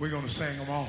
We're 0.01 0.11
going 0.11 0.27
to 0.27 0.33
sing 0.33 0.57
them 0.57 0.71
all. 0.71 0.82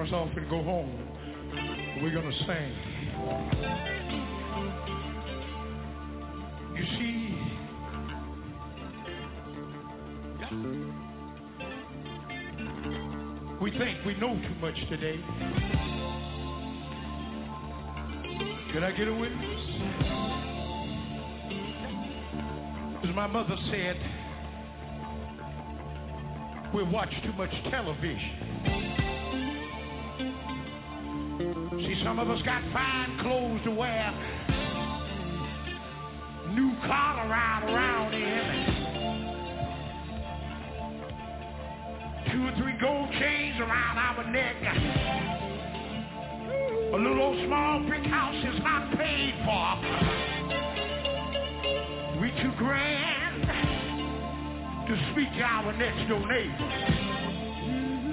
Cameras 0.00 0.12
off 0.12 0.36
and 0.36 0.48
go 0.48 0.62
home. 0.62 1.08
We're 2.02 2.12
going 2.12 2.30
to 2.30 2.38
sing. 2.46 2.72
You 6.74 6.84
see, 6.96 7.36
we 13.60 13.70
think 13.72 14.04
we 14.06 14.14
know 14.14 14.34
too 14.34 14.54
much 14.60 14.76
today. 14.88 15.20
Can 18.72 18.84
I 18.84 18.92
get 18.96 19.08
a 19.08 19.12
witness? 19.12 19.60
As 23.02 23.14
my 23.14 23.26
mother 23.26 23.56
said, 23.70 23.96
we 26.74 26.84
watch 26.84 27.10
too 27.24 27.32
much 27.32 27.50
television. 27.70 28.49
Some 32.04 32.18
of 32.18 32.30
us 32.30 32.40
got 32.42 32.62
fine 32.72 33.18
clothes 33.20 33.60
to 33.64 33.70
wear, 33.70 34.10
new 36.54 36.74
collar 36.86 37.28
ride 37.28 37.64
around 37.68 38.14
in, 38.14 38.80
two 42.32 42.46
or 42.46 42.52
three 42.56 42.76
gold 42.80 43.10
chains 43.18 43.60
around 43.60 43.98
our 43.98 44.24
neck. 44.30 44.56
A 46.92 46.96
little 46.96 47.22
old 47.22 47.46
small 47.46 47.80
brick 47.86 48.04
house 48.06 48.34
is 48.34 48.60
not 48.62 48.96
paid 48.96 49.34
for. 49.44 49.76
We 52.20 52.30
too 52.42 52.52
grand 52.56 53.42
to 54.88 54.96
speak 55.12 55.30
to 55.36 55.42
our 55.42 55.72
next 55.74 56.08
door 56.08 56.26
neighbor. 56.26 56.68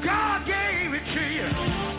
God 0.03 0.45
gave 0.45 0.93
it 0.93 1.05
to 1.15 1.21
you. 1.33 1.96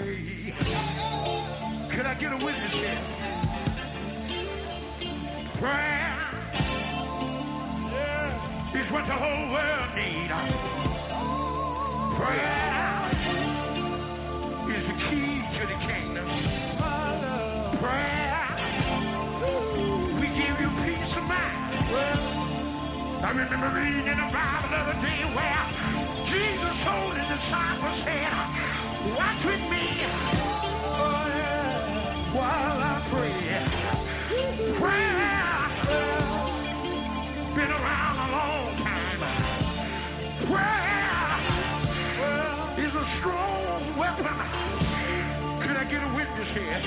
Away. 0.00 0.54
Could 1.94 2.06
I 2.06 2.14
get 2.14 2.32
a 2.32 2.36
witness 2.36 2.72
here? 2.72 3.02
Prayer 5.58 6.14
is 8.74 8.92
what 8.92 9.04
the 9.06 9.16
whole 9.16 9.50
world 9.50 9.90
needs. 9.96 10.32
Prayer 12.16 12.78
is 14.70 14.84
the 14.86 14.96
key 15.08 15.42
to 15.58 15.62
the 15.66 15.78
kingdom. 15.86 16.28
Prayer, 17.80 18.44
we 20.20 20.26
give 20.28 20.56
you 20.60 20.70
peace 20.86 21.12
of 21.16 21.24
mind. 21.24 21.58
I 23.18 23.30
remember 23.30 23.70
reading 23.74 24.06
in 24.06 24.16
the 24.16 24.30
Bible 24.32 24.68
the 24.70 24.76
other 24.78 24.98
day 25.02 25.24
where 25.34 25.64
Jesus 26.30 26.74
told 26.86 27.16
his 27.18 27.26
disciples, 27.26 27.98
said, 28.04 28.57
was 37.78 38.16
a 38.18 38.28
long 38.32 38.76
time. 38.84 39.20
Prayer 40.48 41.28
is 42.78 42.92
a 42.94 43.06
strong 43.20 43.96
weapon. 43.98 44.24
Could 45.62 45.76
I 45.76 45.84
get 45.88 46.02
a 46.02 46.10
witness 46.14 46.50
here? 46.54 46.80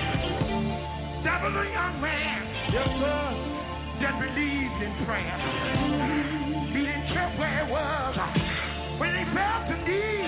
Devil 1.24 1.53
a 1.58 1.66
young 1.72 2.01
man. 2.01 2.41
Yes, 2.72 2.88
sir. 3.00 3.24
That 4.01 4.19
believed 4.19 4.82
in 4.82 4.93
prayer. 5.06 5.38
He 6.74 6.80
didn't 6.85 7.08
care 7.14 7.32
where 7.38 7.66
he 7.66 7.72
was. 7.72 8.16
When 9.00 9.14
he 9.16 9.24
felt 9.33 9.67
the 9.69 9.77
need, 9.88 10.20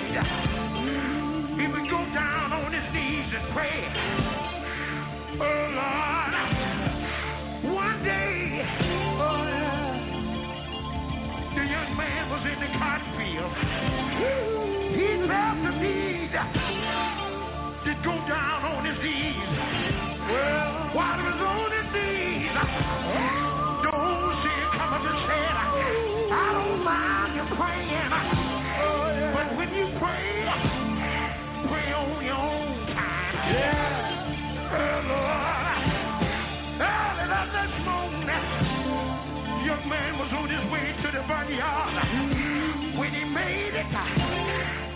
he 43.14 43.24
made 43.26 43.74
it, 43.74 43.86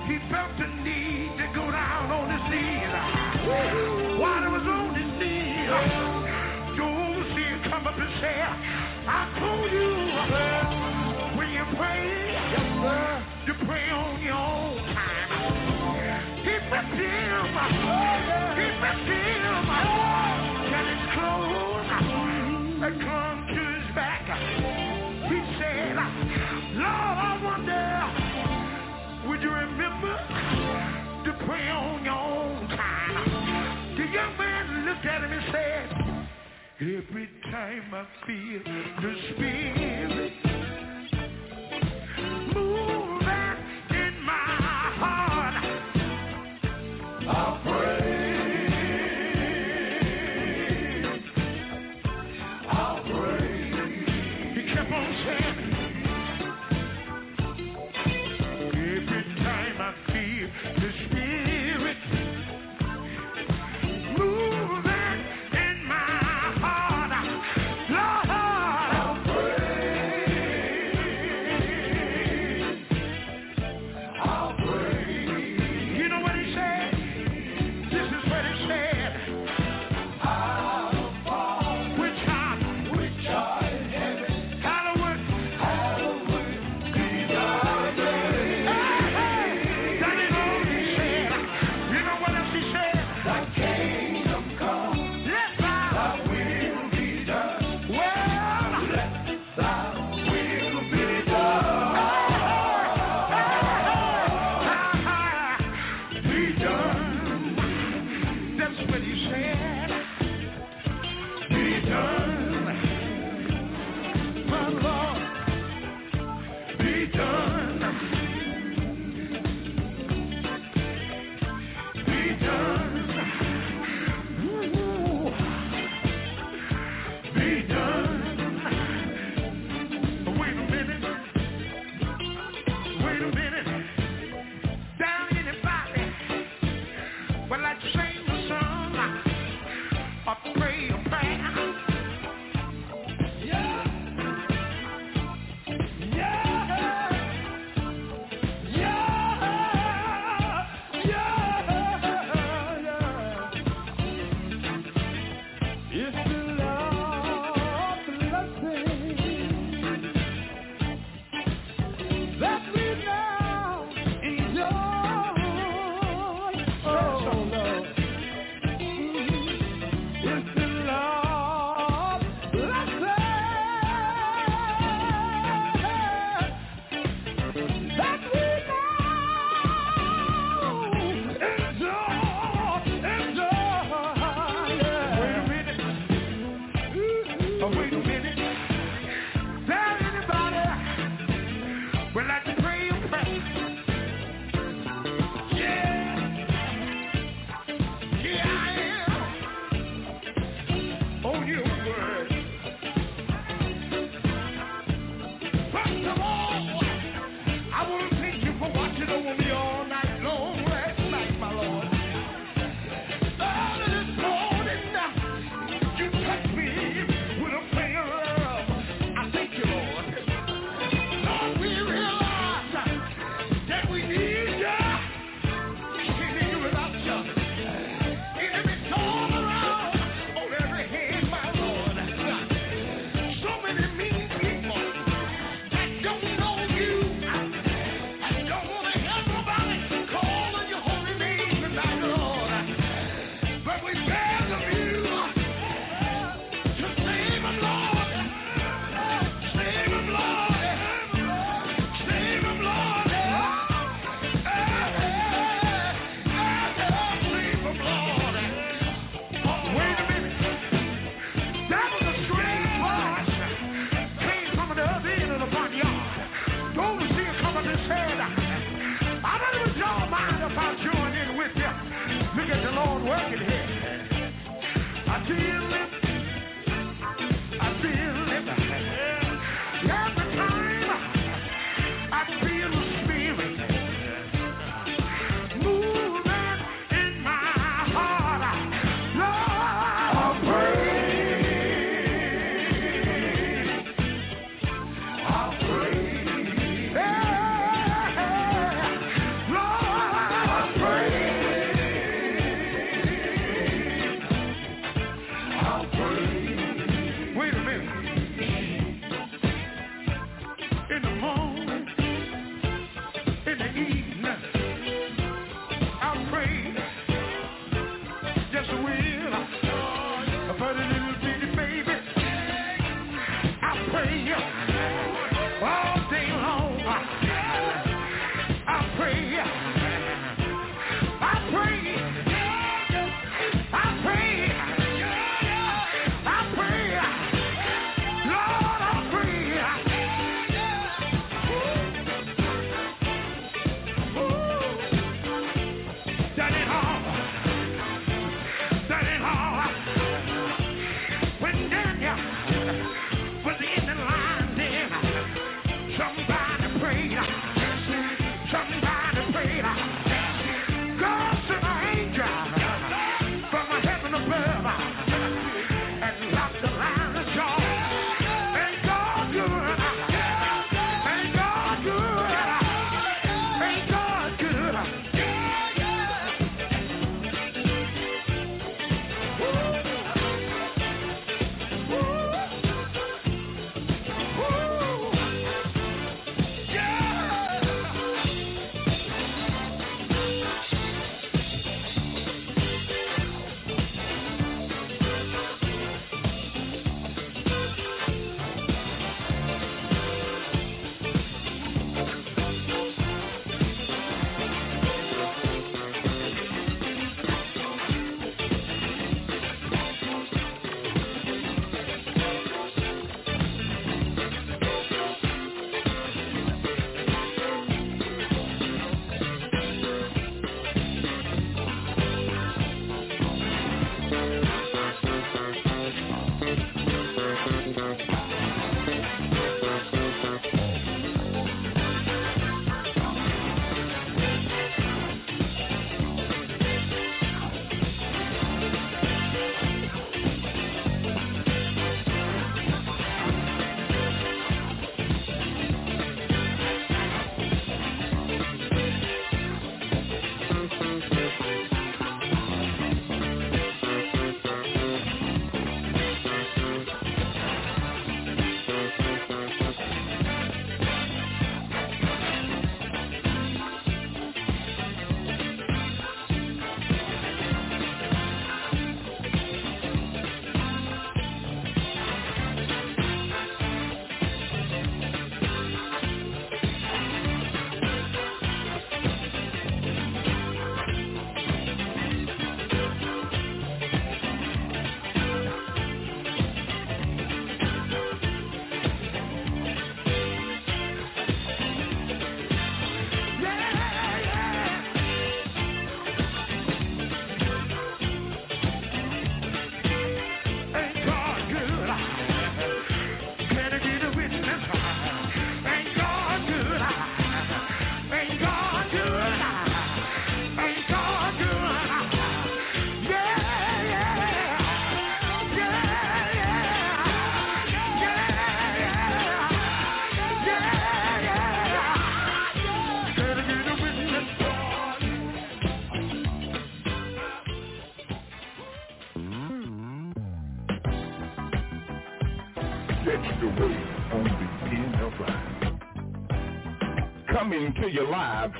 he 0.07 0.17
felt 0.31 0.51
the 0.57 0.67
need 0.83 1.37
to 1.37 1.47
go 1.53 1.71
down 1.71 2.11
on 2.11 2.29
his 2.31 2.43
knees. 2.51 3.96
Pray 31.47 31.69
on 31.69 32.03
your 32.03 32.13
own 32.13 32.67
time? 32.67 33.95
The 33.95 34.03
young 34.03 34.37
man 34.37 34.85
looked 34.85 35.05
at 35.05 35.23
him 35.23 35.31
and 35.31 35.43
said, 35.51 35.76
every 36.79 37.27
time 37.51 37.91
I 37.91 38.05
feel 38.27 38.61
the 38.63 39.15
spirit 39.33 39.96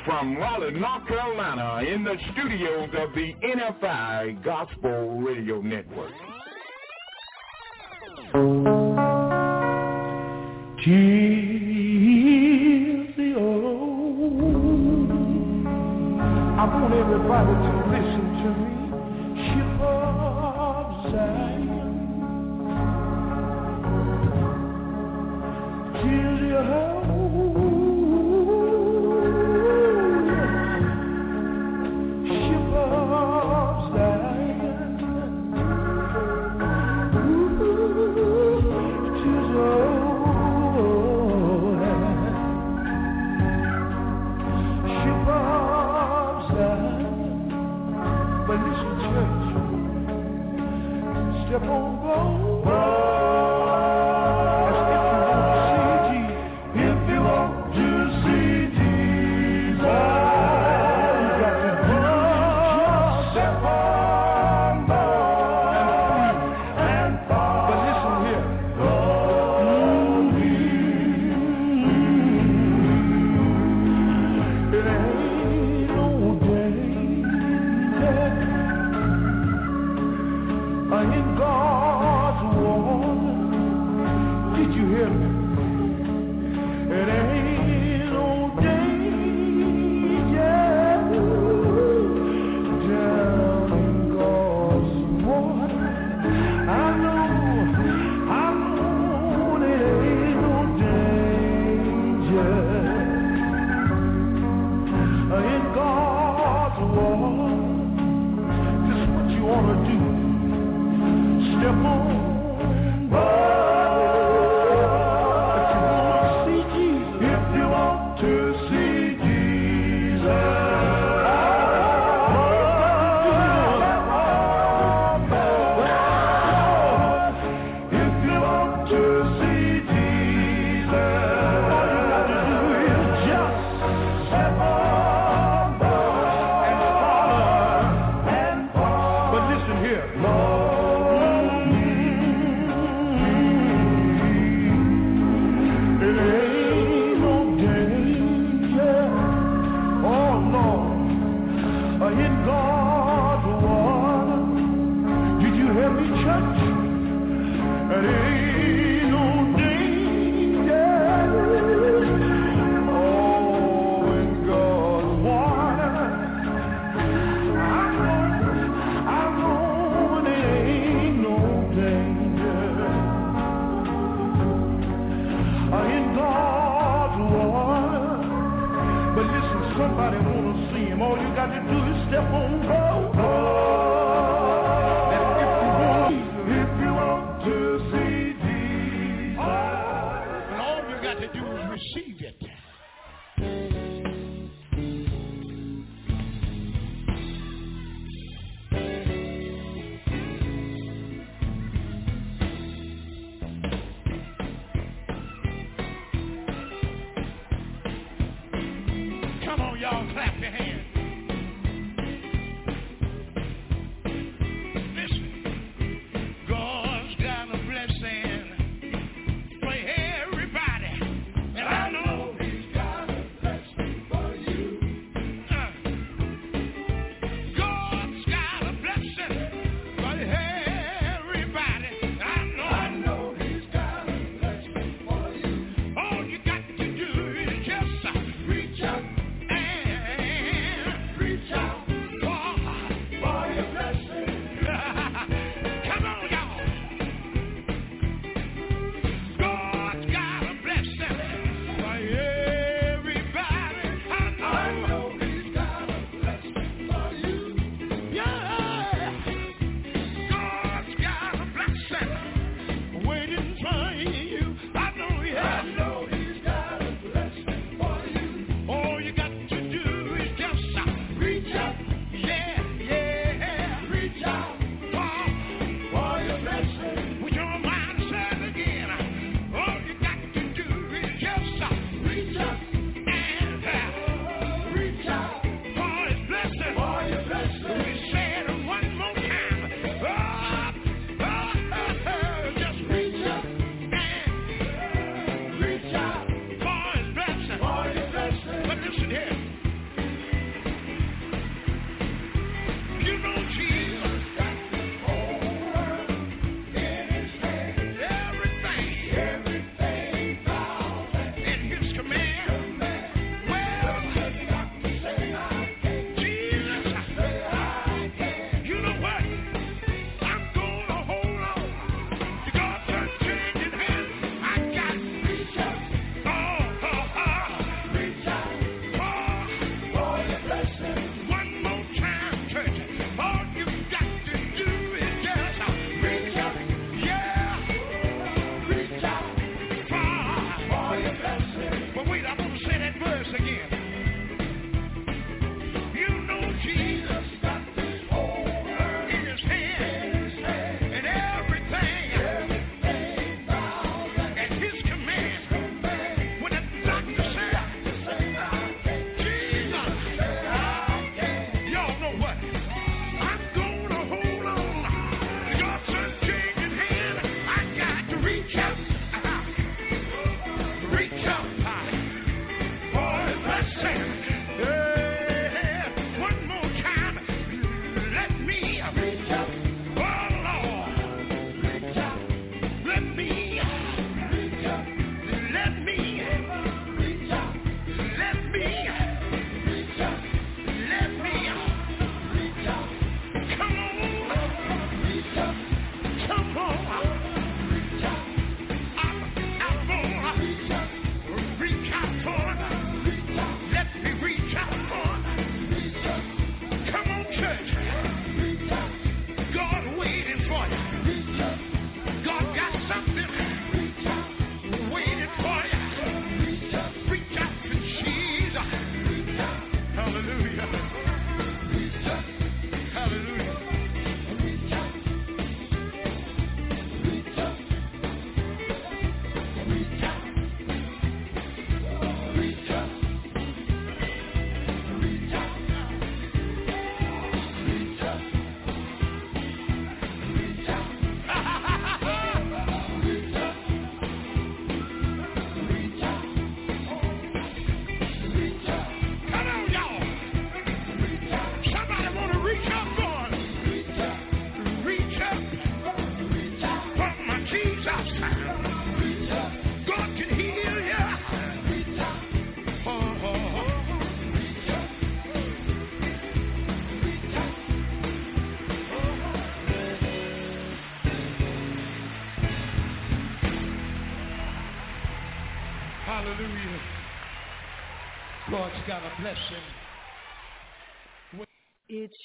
from 0.08 0.38
Raleigh, 0.38 0.72
North 0.72 1.06
Carolina, 1.06 1.84
in 1.84 2.02
the 2.06 2.16
studios 2.32 2.90
of 2.98 3.14
the 3.14 3.34
NFI 3.44 4.42
Gospel 4.42 5.20
Radio 5.20 5.62
Network. 5.62 6.14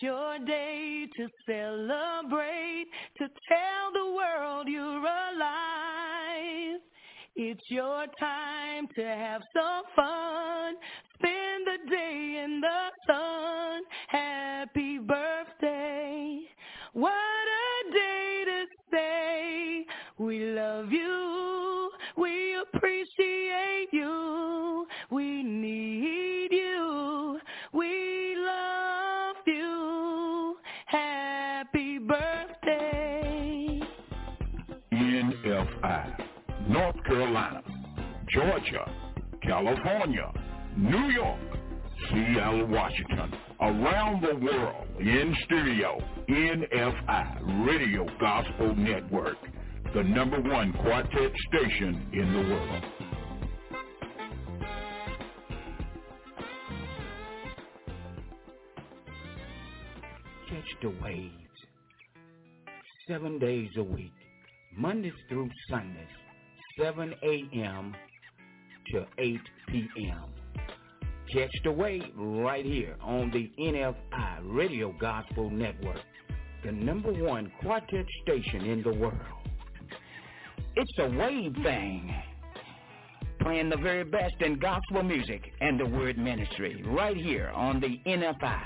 Your 0.02 0.38
day 0.40 1.06
to 1.16 1.28
celebrate, 1.46 2.86
to 3.18 3.28
tell 3.48 3.92
the 3.92 4.12
world 4.12 4.66
you're 4.68 4.98
alive. 4.98 6.80
It's 7.36 7.62
your 7.68 8.06
time 8.18 8.88
to 8.96 9.02
have 9.04 9.42
some 9.54 9.84
fun. 9.94 10.74
Spend 11.14 11.66
the 11.66 11.90
day 11.90 12.42
in 12.44 12.60
the 12.60 12.88
sun. 13.06 13.82
Happy 14.08 14.98
birthday. 14.98 16.40
What 16.92 17.12
a 17.12 17.92
day 17.92 18.44
to 18.46 18.66
say 18.90 19.86
we 20.18 20.44
love 20.46 20.90
you. 20.90 21.90
We 22.16 22.56
appreciate 22.56 23.88
you. 23.92 24.86
We 25.10 25.42
need 25.42 26.21
NFI, 35.82 36.68
North 36.68 36.96
Carolina, 37.04 37.62
Georgia, 38.28 38.90
California, 39.42 40.32
New 40.76 41.10
York, 41.10 41.40
Seattle, 42.08 42.66
Washington, 42.66 43.32
around 43.60 44.22
the 44.22 44.36
world 44.36 44.86
in 44.98 45.36
stereo, 45.44 45.98
NFI, 46.28 47.66
Radio 47.66 48.06
Gospel 48.20 48.74
Network, 48.76 49.36
the 49.94 50.02
number 50.02 50.40
one 50.40 50.72
quartet 50.72 51.32
station 51.48 52.08
in 52.12 52.32
the 52.32 52.54
world. 52.54 52.84
Catch 60.48 60.76
the 60.82 60.90
waves. 61.02 61.32
Seven 63.08 63.38
days 63.38 63.70
a 63.76 63.82
week, 63.82 64.12
Mondays 64.76 65.12
through 65.28 65.50
Sundays, 65.68 66.06
7 66.80 67.14
a.m. 67.22 67.94
to 68.92 69.06
8 69.18 69.40
p.m. 69.68 70.24
Catch 71.32 71.50
the 71.64 71.72
wave 71.72 72.02
right 72.16 72.64
here 72.64 72.96
on 73.02 73.30
the 73.30 73.50
NFI 73.58 74.40
Radio 74.44 74.94
Gospel 74.98 75.50
Network, 75.50 76.00
the 76.64 76.72
number 76.72 77.12
one 77.12 77.50
quartet 77.60 78.06
station 78.22 78.62
in 78.62 78.82
the 78.82 78.92
world. 78.92 79.16
It's 80.74 80.98
a 80.98 81.08
wave 81.08 81.54
thing. 81.62 82.14
Playing 83.40 83.70
the 83.70 83.76
very 83.76 84.04
best 84.04 84.34
in 84.40 84.58
gospel 84.58 85.02
music 85.02 85.52
and 85.60 85.78
the 85.78 85.86
word 85.86 86.16
ministry 86.16 86.82
right 86.86 87.16
here 87.16 87.50
on 87.54 87.80
the 87.80 88.00
NFI 88.06 88.62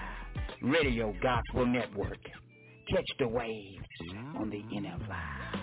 Radio 0.63 1.15
Gospel 1.23 1.67
Network. 1.67 2.19
Catch 2.91 3.07
the 3.19 3.27
waves 3.27 3.85
on 4.37 4.51
the 4.51 4.63
NFI. 4.77 5.56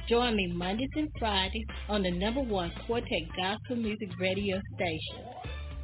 Join 0.10 0.38
me 0.38 0.54
Mondays 0.54 0.90
and 0.96 1.10
Fridays 1.20 1.66
on 1.90 2.02
the 2.02 2.12
number 2.12 2.42
one 2.42 2.72
Quartet 2.86 3.24
Gospel 3.36 3.76
Music 3.76 4.10
Radio 4.20 4.60
station. 4.76 5.26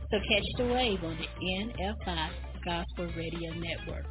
So 0.10 0.18
catch 0.30 0.44
the 0.58 0.66
wave 0.66 1.04
on 1.04 1.18
the 1.18 1.28
NFI 1.46 2.30
Gospel 2.64 3.08
Radio 3.18 3.54
Network. 3.54 4.06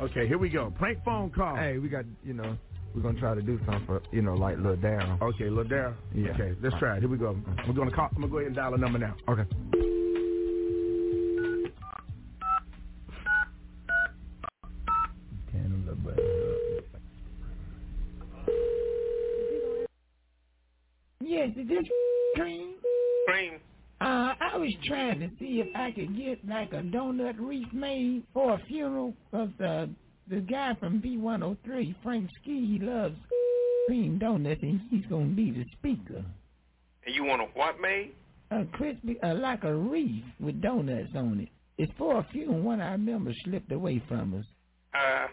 Okay, 0.00 0.26
here 0.26 0.38
we 0.38 0.48
go. 0.48 0.72
Prank 0.78 1.04
phone 1.04 1.30
call. 1.30 1.56
Hey, 1.56 1.76
we 1.76 1.90
got, 1.90 2.06
you 2.24 2.32
know, 2.32 2.56
we're 2.94 3.02
gonna 3.02 3.20
try 3.20 3.34
to 3.34 3.42
do 3.42 3.58
something 3.66 3.84
for, 3.86 4.02
you 4.12 4.22
know, 4.22 4.34
like 4.34 4.56
Lil 4.58 4.76
Daryl. 4.76 5.20
Okay, 5.20 5.50
Lil 5.50 5.64
Daryl. 5.64 5.94
Yeah. 6.14 6.30
Okay, 6.30 6.54
let's 6.62 6.76
try 6.78 6.96
it. 6.96 7.00
Here 7.00 7.08
we 7.08 7.18
go. 7.18 7.36
We're 7.66 7.74
gonna 7.74 7.90
call. 7.90 8.08
I'm 8.14 8.22
gonna 8.22 8.28
go 8.28 8.38
ahead 8.38 8.46
and 8.48 8.56
dial 8.56 8.72
a 8.74 8.78
number 8.78 8.98
now. 8.98 9.14
Okay. 9.28 9.44
Yes, 21.30 21.50
is 21.56 21.68
this 21.68 21.84
Cream? 22.34 22.74
Cream. 23.28 23.60
Uh, 24.00 24.34
I 24.40 24.56
was 24.56 24.74
trying 24.84 25.20
to 25.20 25.28
see 25.38 25.62
if 25.64 25.68
I 25.76 25.92
could 25.92 26.16
get 26.16 26.44
like 26.44 26.72
a 26.72 26.82
donut 26.82 27.38
wreath 27.38 27.72
made 27.72 28.24
for 28.34 28.54
a 28.54 28.58
funeral 28.66 29.14
of 29.32 29.50
the 29.56 29.88
the 30.26 30.40
guy 30.40 30.74
from 30.80 31.00
V103, 31.00 31.94
Frank 32.02 32.28
Ski, 32.40 32.66
he 32.66 32.84
loves 32.84 33.14
cream 33.86 34.18
donuts, 34.18 34.60
and 34.62 34.80
he's 34.90 35.06
gonna 35.06 35.26
be 35.26 35.52
the 35.52 35.64
speaker. 35.78 36.24
And 37.06 37.14
you 37.14 37.22
want 37.22 37.42
a 37.42 37.44
what 37.54 37.80
made? 37.80 38.10
A 38.50 38.64
crispy, 38.64 39.16
uh, 39.22 39.36
like 39.36 39.62
a 39.62 39.72
wreath 39.72 40.24
with 40.40 40.60
donuts 40.60 41.10
on 41.14 41.38
it. 41.38 41.48
It's 41.78 41.92
for 41.96 42.18
a 42.18 42.26
funeral. 42.32 42.60
one 42.60 42.80
I 42.80 42.90
remember 42.90 43.32
slipped 43.44 43.70
away 43.70 44.02
from 44.08 44.34
us. 44.34 44.44
Uh, 44.94 45.28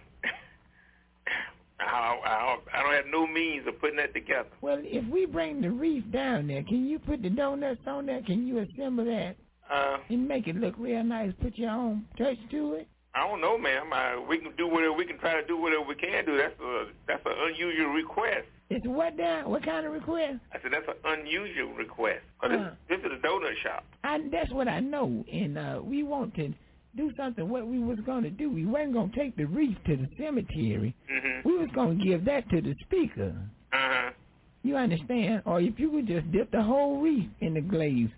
I, 1.79 1.83
I, 2.25 2.57
I 2.73 2.83
don't 2.83 2.93
have 2.93 3.05
no 3.11 3.27
means 3.27 3.67
of 3.67 3.79
putting 3.79 3.97
that 3.97 4.13
together. 4.13 4.49
Well, 4.61 4.81
if 4.83 5.05
we 5.11 5.25
bring 5.25 5.61
the 5.61 5.69
wreath 5.69 6.09
down 6.11 6.47
there, 6.47 6.63
can 6.63 6.87
you 6.87 6.99
put 6.99 7.21
the 7.21 7.29
donuts 7.29 7.81
on 7.85 8.05
there? 8.07 8.21
Can 8.23 8.47
you 8.47 8.59
assemble 8.59 9.05
that 9.05 9.35
Uh, 9.71 9.97
and 10.09 10.27
make 10.27 10.47
it 10.47 10.55
look 10.55 10.75
real 10.77 11.03
nice? 11.03 11.33
Put 11.41 11.57
your 11.57 11.71
own 11.71 12.05
touch 12.17 12.37
to 12.51 12.73
it. 12.73 12.87
I 13.15 13.27
don't 13.27 13.41
know, 13.41 13.57
ma'am. 13.57 13.91
Uh, 13.91 14.21
we 14.27 14.37
can 14.37 14.55
do 14.57 14.67
whatever 14.67 14.93
we 14.93 15.05
can 15.05 15.17
try 15.17 15.39
to 15.41 15.47
do 15.47 15.57
whatever 15.57 15.83
we 15.83 15.95
can 15.95 16.25
do. 16.25 16.37
That's 16.37 16.59
a 16.59 16.85
that's 17.07 17.25
an 17.25 17.33
unusual 17.49 17.87
request. 17.93 18.45
It's 18.69 18.85
what 18.85 19.17
down? 19.17 19.49
What 19.49 19.63
kind 19.63 19.85
of 19.87 19.93
request? 19.93 20.39
I 20.53 20.59
said 20.61 20.71
that's 20.71 20.87
an 20.87 21.19
unusual 21.19 21.73
request. 21.73 22.21
Uh. 22.43 22.49
this, 22.49 22.61
this 22.89 22.99
is 22.99 23.11
a 23.17 23.27
donut 23.27 23.55
shop. 23.63 23.85
I, 24.03 24.19
that's 24.31 24.51
what 24.51 24.67
I 24.67 24.81
know, 24.81 25.25
and 25.31 25.57
uh, 25.57 25.79
we 25.83 26.03
want 26.03 26.35
to 26.35 26.53
do 26.97 27.11
something. 27.15 27.47
What 27.47 27.67
we 27.67 27.79
was 27.79 27.99
gonna 28.05 28.29
do, 28.29 28.49
we 28.49 28.65
wasn't 28.65 28.93
gonna 28.93 29.11
take 29.15 29.37
the 29.37 29.45
wreath 29.45 29.77
to 29.85 29.95
the 29.95 30.09
cemetery. 30.17 30.93
Mm-hmm. 31.11 31.47
We 31.47 31.57
was 31.57 31.69
gonna 31.73 31.95
give 31.95 32.25
that 32.25 32.49
to 32.49 32.61
the 32.61 32.75
speaker. 32.81 33.33
Uh 33.71 33.77
huh. 33.77 34.09
You 34.63 34.75
understand? 34.75 35.43
Or 35.45 35.61
if 35.61 35.79
you 35.79 35.91
could 35.91 36.07
just 36.07 36.29
dip 36.31 36.51
the 36.51 36.61
whole 36.61 36.99
wreath 36.99 37.29
in 37.41 37.53
the 37.53 37.61
glaze 37.61 38.09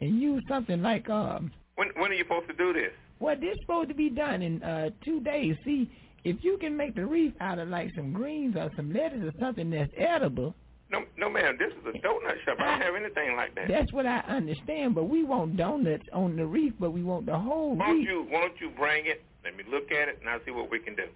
and 0.00 0.20
use 0.20 0.42
something 0.48 0.82
like 0.82 1.08
um. 1.08 1.50
When 1.76 1.88
when 1.96 2.10
are 2.10 2.14
you 2.14 2.24
supposed 2.24 2.48
to 2.48 2.54
do 2.54 2.72
this? 2.72 2.92
Well, 3.20 3.36
this 3.40 3.56
supposed 3.62 3.88
to 3.88 3.94
be 3.94 4.10
done 4.10 4.42
in 4.42 4.62
uh 4.62 4.90
two 5.04 5.20
days. 5.20 5.56
See, 5.64 5.90
if 6.24 6.36
you 6.42 6.58
can 6.58 6.76
make 6.76 6.94
the 6.94 7.06
wreath 7.06 7.34
out 7.40 7.58
of 7.58 7.68
like 7.68 7.90
some 7.94 8.12
greens 8.12 8.56
or 8.56 8.70
some 8.76 8.92
lettuce 8.92 9.22
or 9.22 9.32
something 9.40 9.70
that's 9.70 9.92
edible, 9.96 10.54
No, 10.94 11.04
no, 11.16 11.30
ma'am. 11.30 11.56
This 11.58 11.72
is 11.72 11.86
a 11.86 11.98
donut 12.06 12.44
shop. 12.44 12.58
I 12.60 12.70
don't 12.70 12.82
have 12.82 12.94
anything 12.94 13.36
like 13.36 13.54
that. 13.56 13.68
that's 13.68 13.92
what 13.92 14.06
I 14.06 14.18
understand. 14.28 14.94
But 14.94 15.04
we 15.04 15.24
want 15.24 15.56
donuts 15.56 16.06
on 16.12 16.36
the 16.36 16.46
reef, 16.46 16.72
but 16.78 16.92
we 16.92 17.02
want 17.02 17.26
the 17.26 17.36
whole 17.36 17.76
don't 17.76 17.98
wreath. 17.98 18.08
you 18.08 18.26
Why 18.30 18.42
don't 18.42 18.60
you 18.60 18.70
bring 18.70 19.06
it? 19.06 19.22
Let 19.44 19.56
me 19.56 19.64
look 19.68 19.90
at 19.90 20.08
it 20.08 20.18
and 20.20 20.28
I'll 20.28 20.40
see 20.44 20.52
what 20.52 20.70
we 20.70 20.78
can 20.78 20.94
do. 20.94 21.06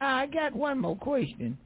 I 0.00 0.26
got 0.26 0.54
one 0.54 0.80
more 0.80 0.96
question. 0.96 1.56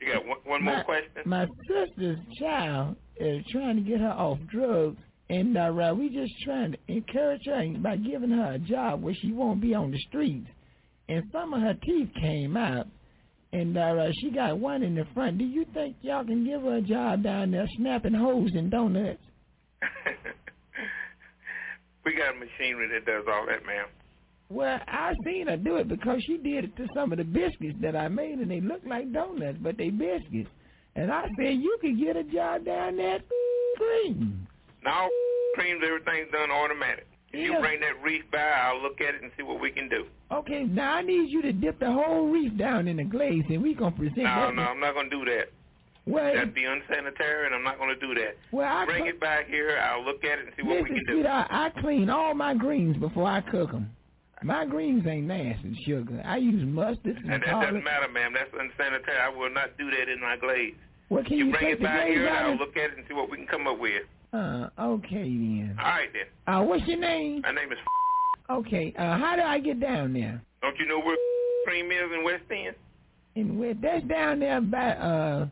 You 0.00 0.12
got 0.12 0.26
one, 0.26 0.38
one 0.44 0.64
my, 0.64 0.74
more 0.76 0.84
question? 0.84 1.22
My 1.24 1.46
sister's 1.66 2.18
child 2.38 2.96
is 3.16 3.44
trying 3.50 3.76
to 3.76 3.82
get 3.82 4.00
her 4.00 4.12
off 4.12 4.38
drugs, 4.48 4.98
and 5.28 5.58
uh, 5.58 5.70
right, 5.70 5.92
we 5.92 6.08
just 6.08 6.32
trying 6.44 6.72
to 6.72 6.78
encourage 6.86 7.44
her 7.46 7.64
by 7.78 7.96
giving 7.96 8.30
her 8.30 8.52
a 8.52 8.58
job 8.60 9.02
where 9.02 9.14
she 9.14 9.32
won't 9.32 9.60
be 9.60 9.74
on 9.74 9.90
the 9.90 9.98
streets. 10.08 10.48
And 11.08 11.24
some 11.32 11.52
of 11.52 11.62
her 11.62 11.74
teeth 11.84 12.10
came 12.20 12.56
out, 12.56 12.86
and 13.52 13.76
uh, 13.76 14.12
she 14.20 14.30
got 14.30 14.58
one 14.58 14.82
in 14.82 14.94
the 14.94 15.06
front. 15.14 15.38
Do 15.38 15.44
you 15.44 15.64
think 15.72 15.96
y'all 16.02 16.24
can 16.24 16.44
give 16.44 16.62
her 16.62 16.76
a 16.76 16.82
job 16.82 17.22
down 17.22 17.50
there 17.50 17.66
snapping 17.76 18.14
holes 18.14 18.50
in 18.54 18.70
donuts? 18.70 19.20
we 22.04 22.14
got 22.14 22.38
machinery 22.38 22.88
that 22.88 23.06
does 23.06 23.24
all 23.30 23.46
that, 23.46 23.64
ma'am. 23.64 23.86
Well, 24.50 24.80
I 24.86 25.12
seen 25.24 25.46
her 25.48 25.56
do 25.56 25.76
it 25.76 25.88
because 25.88 26.22
she 26.26 26.38
did 26.38 26.64
it 26.64 26.76
to 26.76 26.86
some 26.94 27.12
of 27.12 27.18
the 27.18 27.24
biscuits 27.24 27.76
that 27.82 27.94
I 27.94 28.08
made, 28.08 28.38
and 28.38 28.50
they 28.50 28.60
look 28.60 28.80
like 28.86 29.12
donuts, 29.12 29.58
but 29.60 29.76
they 29.76 29.90
biscuits. 29.90 30.48
And 30.96 31.12
I 31.12 31.24
said 31.36 31.54
you 31.54 31.78
could 31.80 31.98
get 31.98 32.16
a 32.16 32.24
job 32.24 32.64
down 32.64 32.96
there 32.96 33.20
Green. 33.78 34.46
Now, 34.84 35.08
creams, 35.54 35.82
everything's 35.84 36.30
done 36.32 36.50
automatic. 36.50 37.06
If 37.32 37.40
you 37.40 37.58
bring 37.60 37.80
that 37.80 38.02
reef 38.02 38.22
by, 38.32 38.38
I'll 38.38 38.80
look 38.82 39.00
at 39.00 39.14
it 39.14 39.22
and 39.22 39.30
see 39.36 39.42
what 39.42 39.60
we 39.60 39.70
can 39.70 39.88
do. 39.88 40.06
Okay, 40.32 40.64
now 40.64 40.94
I 40.94 41.02
need 41.02 41.30
you 41.30 41.42
to 41.42 41.52
dip 41.52 41.78
the 41.78 41.90
whole 41.92 42.28
reef 42.28 42.56
down 42.56 42.88
in 42.88 42.96
the 42.96 43.04
glaze, 43.04 43.44
and 43.50 43.62
we 43.62 43.74
gonna 43.74 43.90
present 43.94 44.16
No, 44.18 44.24
that. 44.46 44.54
no, 44.54 44.62
I'm 44.62 44.80
not 44.80 44.94
going 44.94 45.10
to 45.10 45.16
do 45.18 45.24
that. 45.26 45.48
Well, 46.06 46.24
That'd 46.32 46.54
be 46.54 46.64
unsanitary, 46.64 47.44
and 47.46 47.54
I'm 47.54 47.62
not 47.62 47.76
going 47.78 47.94
to 47.94 48.00
do 48.00 48.14
that. 48.14 48.36
well, 48.50 48.66
I 48.66 48.86
Bring 48.86 49.06
it 49.06 49.20
back 49.20 49.46
here. 49.46 49.78
I'll 49.78 50.02
look 50.02 50.24
at 50.24 50.38
it 50.38 50.46
and 50.46 50.54
see 50.56 50.62
what 50.62 50.82
we 50.82 50.88
can 50.88 51.04
do. 51.06 51.14
sweetheart, 51.16 51.48
I 51.50 51.68
clean 51.82 52.08
all 52.08 52.32
my 52.32 52.54
greens 52.54 52.96
before 52.96 53.26
I 53.26 53.42
cook 53.42 53.72
them. 53.72 53.90
My 54.42 54.64
greens 54.64 55.04
ain't 55.06 55.26
nasty, 55.26 55.76
sugar. 55.84 56.22
I 56.24 56.38
use 56.38 56.64
mustard 56.64 57.16
and, 57.18 57.30
And 57.34 57.42
that 57.42 57.50
garlic. 57.50 57.68
doesn't 57.68 57.84
matter, 57.84 58.08
ma'am. 58.08 58.32
That's 58.32 58.50
unsanitary. 58.58 59.18
I 59.18 59.28
will 59.28 59.50
not 59.52 59.76
do 59.76 59.90
that 59.90 60.08
in 60.08 60.18
my 60.20 60.36
glaze. 60.40 60.76
Well, 61.10 61.24
can 61.24 61.38
you, 61.38 61.50
bring 61.50 61.70
it 61.70 61.82
back 61.82 62.06
here, 62.08 62.26
and 62.26 62.36
I'll 62.46 62.56
look 62.56 62.76
at 62.76 62.90
it 62.92 62.96
and 62.98 63.06
see 63.08 63.14
what 63.14 63.30
we 63.30 63.38
can 63.38 63.46
come 63.46 63.66
up 63.66 63.78
with. 63.78 64.02
Uh, 64.32 64.68
okay 64.78 65.22
then. 65.22 65.76
All 65.78 65.84
right, 65.86 66.08
then. 66.12 66.54
Uh, 66.54 66.62
what's 66.62 66.86
your 66.86 66.98
name? 66.98 67.40
My 67.42 67.52
name 67.52 67.72
is. 67.72 67.78
Okay, 68.50 68.94
uh, 68.98 69.16
how 69.18 69.36
do 69.36 69.42
I 69.42 69.58
get 69.58 69.80
down 69.80 70.12
there? 70.12 70.42
Don't 70.62 70.78
you 70.78 70.86
know 70.86 71.00
where 71.00 71.16
cream 71.66 71.90
is 71.90 72.10
in 72.14 72.24
West 72.24 72.42
End? 72.50 72.74
And 73.36 73.58
where 73.58 73.74
that's 73.74 74.04
down 74.06 74.40
there 74.40 74.60
by 74.60 74.90
uh 74.92 75.46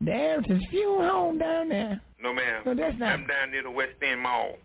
the 0.00 0.12
Ayrton's 0.12 0.64
fuel 0.70 1.02
home 1.02 1.38
down 1.38 1.68
there, 1.68 2.00
No, 2.22 2.32
ma'am. 2.32 2.62
No, 2.64 2.74
that's 2.74 2.96
not- 2.98 3.12
I'm 3.12 3.26
down 3.26 3.50
near 3.50 3.64
the 3.64 3.70
West 3.70 3.94
End 4.02 4.20
Mall. 4.20 4.56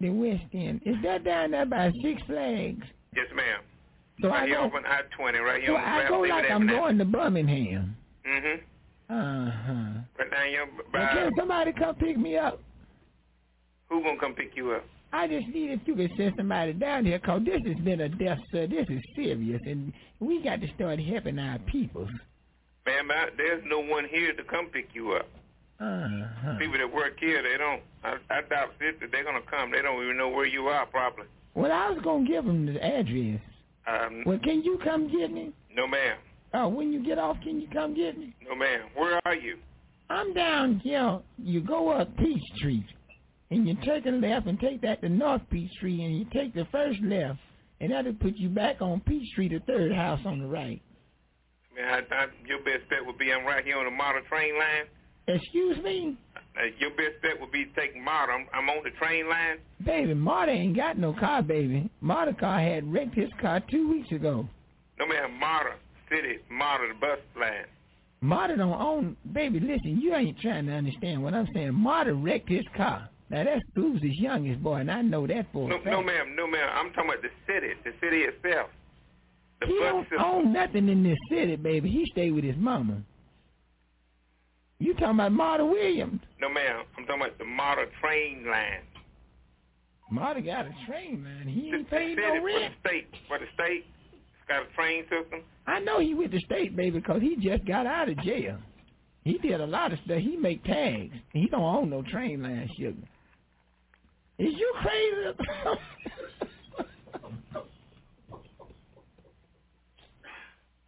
the 0.00 0.08
West 0.10 0.44
End. 0.54 0.80
Is 0.84 0.96
that 1.04 1.24
down 1.24 1.50
there 1.52 1.66
by 1.66 1.90
Six 2.02 2.20
Flags? 2.26 2.84
Yes, 3.14 3.26
ma'am. 3.34 3.60
So 4.22 4.28
right 4.28 4.44
I 4.44 4.46
here 4.46 4.56
go, 4.56 4.62
off 4.64 4.72
on 4.74 4.84
I-20, 4.86 5.44
right 5.44 5.60
here 5.62 5.70
so 5.70 5.76
on 5.76 5.84
I 5.84 6.08
go 6.08 6.20
like 6.20 6.50
I'm 6.50 6.66
going 6.66 6.98
to 6.98 7.04
Birmingham. 7.04 7.96
Mm-hmm. 8.26 8.62
Uh 9.10 9.50
huh. 9.50 9.74
Right 10.18 10.30
down 10.30 10.46
here 10.48 10.66
Well, 10.92 11.08
can 11.12 11.30
somebody 11.36 11.72
come 11.72 11.94
pick 11.96 12.16
me 12.16 12.36
up? 12.36 12.60
Who 13.88 14.02
gonna 14.02 14.18
come 14.18 14.34
pick 14.34 14.56
you 14.56 14.72
up? 14.72 14.84
I 15.12 15.28
just 15.28 15.46
need 15.48 15.70
if 15.70 15.80
you 15.86 15.94
could 15.94 16.10
send 16.16 16.34
somebody 16.36 16.72
down 16.72 17.04
here, 17.04 17.18
cause 17.20 17.42
this 17.44 17.60
has 17.66 17.76
been 17.84 18.00
a 18.00 18.08
death, 18.08 18.38
sir. 18.50 18.66
This 18.66 18.86
is 18.88 19.00
serious, 19.14 19.60
and 19.66 19.92
we 20.18 20.42
got 20.42 20.60
to 20.60 20.68
start 20.74 20.98
helping 20.98 21.38
our 21.38 21.58
people. 21.60 22.08
Ma'am, 22.86 23.10
I, 23.10 23.28
there's 23.36 23.62
no 23.66 23.78
one 23.80 24.06
here 24.10 24.32
to 24.34 24.42
come 24.44 24.66
pick 24.66 24.88
you 24.92 25.12
up. 25.12 25.28
Uh-huh. 25.80 26.58
People 26.58 26.78
that 26.78 26.92
work 26.92 27.18
here, 27.20 27.42
they 27.42 27.56
don't. 27.58 27.82
I, 28.02 28.16
I 28.30 28.40
doubt 28.48 28.70
if 28.80 29.10
they're 29.10 29.24
gonna 29.24 29.40
come. 29.48 29.70
They 29.70 29.82
don't 29.82 30.02
even 30.02 30.16
know 30.16 30.28
where 30.30 30.46
you 30.46 30.66
are, 30.66 30.86
probably. 30.86 31.26
Well, 31.54 31.70
I 31.72 31.90
was 31.90 32.00
gonna 32.02 32.26
give 32.26 32.44
them 32.44 32.66
the 32.66 32.82
address. 32.84 33.40
Um, 33.86 34.22
Well, 34.26 34.38
can 34.42 34.62
you 34.62 34.78
come 34.82 35.08
get 35.08 35.30
me? 35.30 35.52
no, 35.74 35.86
ma'am. 35.86 36.16
Oh, 36.54 36.68
when 36.68 36.92
you 36.92 37.04
get 37.04 37.18
off, 37.18 37.36
can 37.42 37.60
you 37.60 37.66
come 37.72 37.94
get 37.94 38.16
me? 38.16 38.32
No, 38.48 38.54
ma'am. 38.54 38.82
Where 38.94 39.20
are 39.26 39.34
you? 39.34 39.58
I'm 40.08 40.32
down 40.34 40.78
here. 40.78 41.18
You 41.36 41.60
go 41.60 41.90
up 41.90 42.16
Peach 42.16 42.42
Street, 42.54 42.86
and 43.50 43.66
you 43.66 43.76
take 43.84 44.06
a 44.06 44.10
left 44.10 44.46
and 44.46 44.60
take 44.60 44.80
that 44.82 45.00
to 45.00 45.08
North 45.08 45.42
Peach 45.50 45.70
Street, 45.72 46.00
and 46.00 46.16
you 46.16 46.26
take 46.32 46.54
the 46.54 46.64
first 46.70 47.00
left, 47.02 47.40
and 47.80 47.90
that'll 47.90 48.14
put 48.14 48.36
you 48.36 48.48
back 48.48 48.80
on 48.80 49.00
Peach 49.00 49.28
Street, 49.32 49.50
the 49.50 49.60
third 49.66 49.92
house 49.92 50.20
on 50.24 50.38
the 50.38 50.46
right. 50.46 50.80
Man, 51.74 52.04
I, 52.12 52.14
I, 52.14 52.26
your 52.46 52.58
best 52.58 52.88
bet 52.88 53.04
would 53.04 53.18
be 53.18 53.32
I'm 53.32 53.44
right 53.44 53.64
here 53.64 53.76
on 53.76 53.86
the 53.86 53.90
Marta 53.90 54.20
train 54.28 54.56
line. 54.56 54.84
Excuse 55.26 55.82
me? 55.82 56.16
Uh, 56.36 56.66
your 56.78 56.90
best 56.90 57.20
bet 57.20 57.40
would 57.40 57.50
be 57.50 57.64
taking 57.76 58.04
Marta. 58.04 58.32
I'm, 58.32 58.46
I'm 58.54 58.70
on 58.70 58.84
the 58.84 58.90
train 58.90 59.28
line. 59.28 59.58
Baby, 59.84 60.14
Marta 60.14 60.52
ain't 60.52 60.76
got 60.76 60.98
no 60.98 61.14
car, 61.14 61.42
baby. 61.42 61.90
Marta 62.00 62.32
car 62.32 62.60
had 62.60 62.92
wrecked 62.92 63.16
his 63.16 63.30
car 63.40 63.60
two 63.68 63.90
weeks 63.90 64.12
ago. 64.12 64.48
No, 65.00 65.06
ma'am. 65.08 65.36
Marta 65.40 65.72
City, 66.10 66.38
Marta 66.50 66.88
the 66.88 66.94
bus 67.00 67.18
line. 67.38 67.66
Marta 68.20 68.56
don't 68.56 68.80
own, 68.80 69.16
baby, 69.32 69.60
listen, 69.60 70.00
you 70.00 70.14
ain't 70.14 70.38
trying 70.40 70.66
to 70.66 70.72
understand 70.72 71.22
what 71.22 71.34
I'm 71.34 71.48
saying. 71.54 71.74
Marta 71.74 72.14
wrecked 72.14 72.48
his 72.48 72.64
car. 72.76 73.08
Now, 73.30 73.44
that's 73.44 73.60
Susie's 73.74 74.18
youngest 74.18 74.62
boy, 74.62 74.76
and 74.76 74.90
I 74.90 75.02
know 75.02 75.26
that 75.26 75.46
for 75.52 75.68
No, 75.68 75.76
a 75.76 75.78
fact. 75.78 75.90
no, 75.90 76.02
ma'am. 76.02 76.34
No, 76.36 76.46
ma'am. 76.46 76.68
I'm 76.74 76.92
talking 76.92 77.10
about 77.10 77.22
the 77.22 77.30
city, 77.46 77.72
the 77.84 77.92
city 78.00 78.22
itself. 78.22 78.70
The 79.60 79.66
he 79.66 79.74
don't 79.78 80.04
system. 80.04 80.20
own 80.24 80.52
nothing 80.52 80.88
in 80.88 81.02
this 81.02 81.18
city, 81.30 81.56
baby. 81.56 81.90
He 81.90 82.06
stay 82.12 82.30
with 82.30 82.44
his 82.44 82.56
mama. 82.56 83.02
You 84.78 84.92
talking 84.94 85.14
about 85.14 85.32
Marta 85.32 85.64
Williams? 85.64 86.20
No, 86.40 86.48
ma'am. 86.48 86.84
I'm 86.98 87.06
talking 87.06 87.22
about 87.22 87.38
the 87.38 87.44
Marta 87.44 87.86
train 88.00 88.44
line. 88.46 88.82
Marta 90.10 90.42
got 90.42 90.66
a 90.66 90.74
train 90.86 91.24
line. 91.24 91.48
He 91.48 91.70
The, 91.70 91.76
ain't 91.78 91.90
the 91.90 91.96
paid 91.96 92.16
city 92.16 92.22
no 92.22 92.40
for 92.40 92.60
the 92.60 92.68
state. 92.88 93.08
For 93.28 93.38
the 93.38 93.46
state, 93.54 93.86
got 94.48 94.62
a 94.62 94.74
train 94.74 95.02
system. 95.04 95.40
I 95.66 95.80
know 95.80 96.00
he 96.00 96.14
with 96.14 96.30
the 96.30 96.40
state, 96.40 96.76
baby, 96.76 96.98
because 97.00 97.22
he 97.22 97.36
just 97.36 97.64
got 97.66 97.86
out 97.86 98.08
of 98.08 98.18
jail. 98.22 98.58
He 99.24 99.38
did 99.38 99.60
a 99.60 99.66
lot 99.66 99.92
of 99.92 99.98
stuff. 100.04 100.18
He 100.18 100.36
make 100.36 100.62
tags. 100.64 101.14
He 101.32 101.46
don't 101.48 101.62
own 101.62 101.90
no 101.90 102.02
train 102.02 102.42
line, 102.42 102.68
sugar. 102.78 102.94
Is 104.38 104.52
you 104.56 104.74
crazy? 104.82 105.38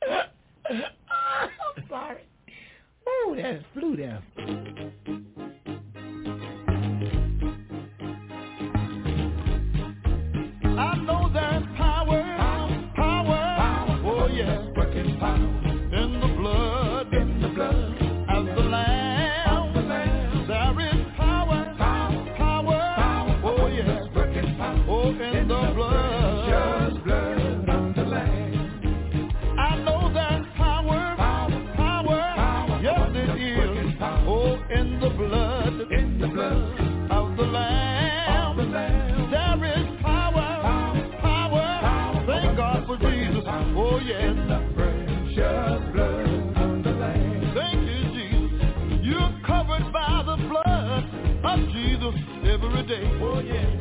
I'm 0.09 1.89
sorry. 1.89 2.23
Oh, 3.07 3.35
that 3.37 3.61
flew 3.73 3.97
there. 3.97 4.23
I 10.79 10.97
know 10.99 11.31
there's 11.33 11.46
in 15.23 15.56
today. 52.87 53.03
Oh, 53.21 53.41
yeah. 53.41 53.76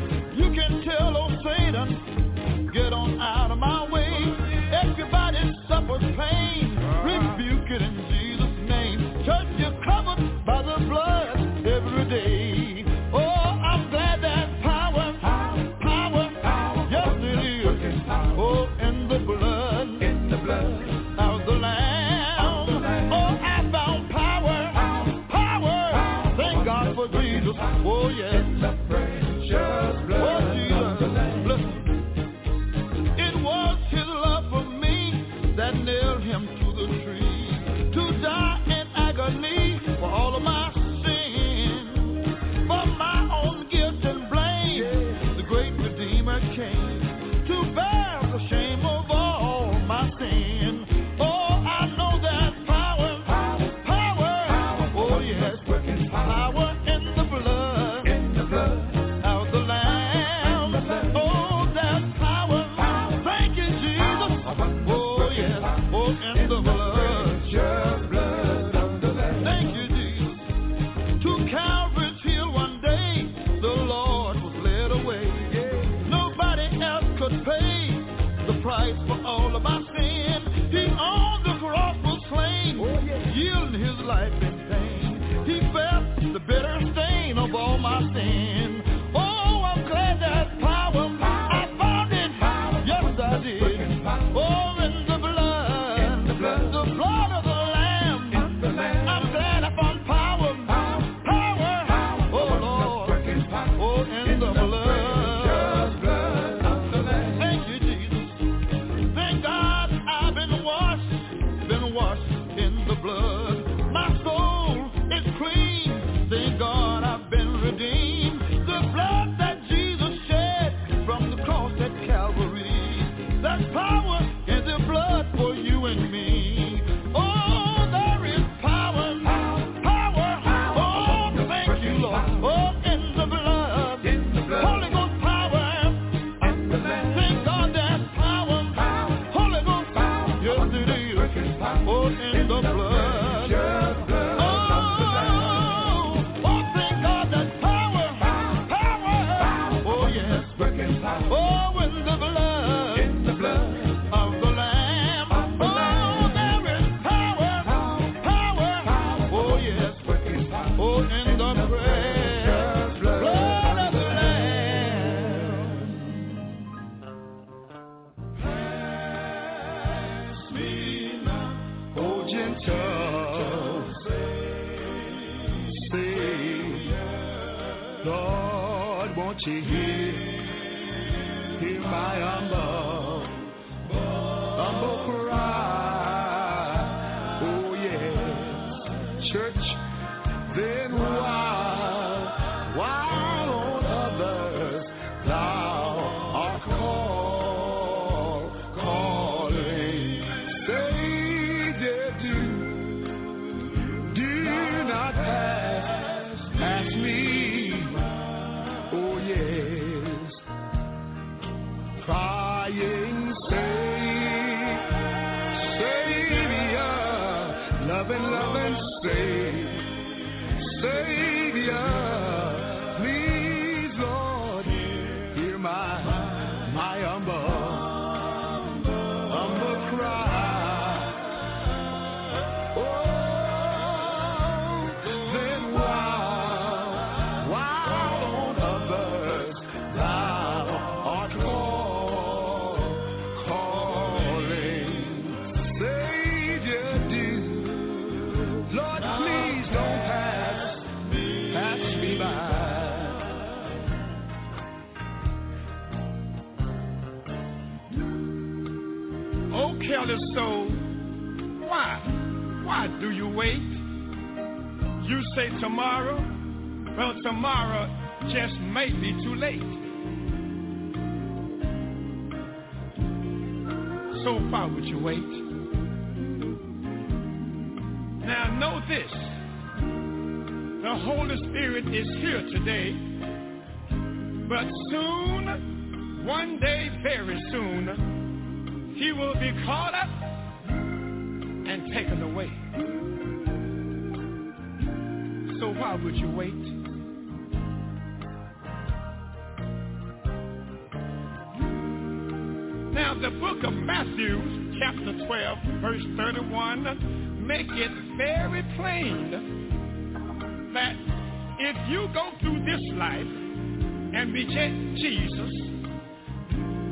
Jesus, 314.96 315.52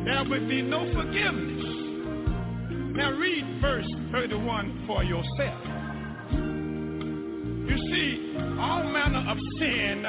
there 0.06 0.24
would 0.28 0.50
be 0.50 0.62
no 0.62 0.86
forgiveness. 0.94 1.64
Now 2.96 3.12
read 3.12 3.62
verse 3.62 3.88
31 4.12 4.84
for 4.86 5.04
yourself. 5.04 5.64
You 7.66 7.78
see, 7.92 8.36
all 8.60 8.84
manner 8.84 9.24
of 9.32 9.38
sin 9.60 10.04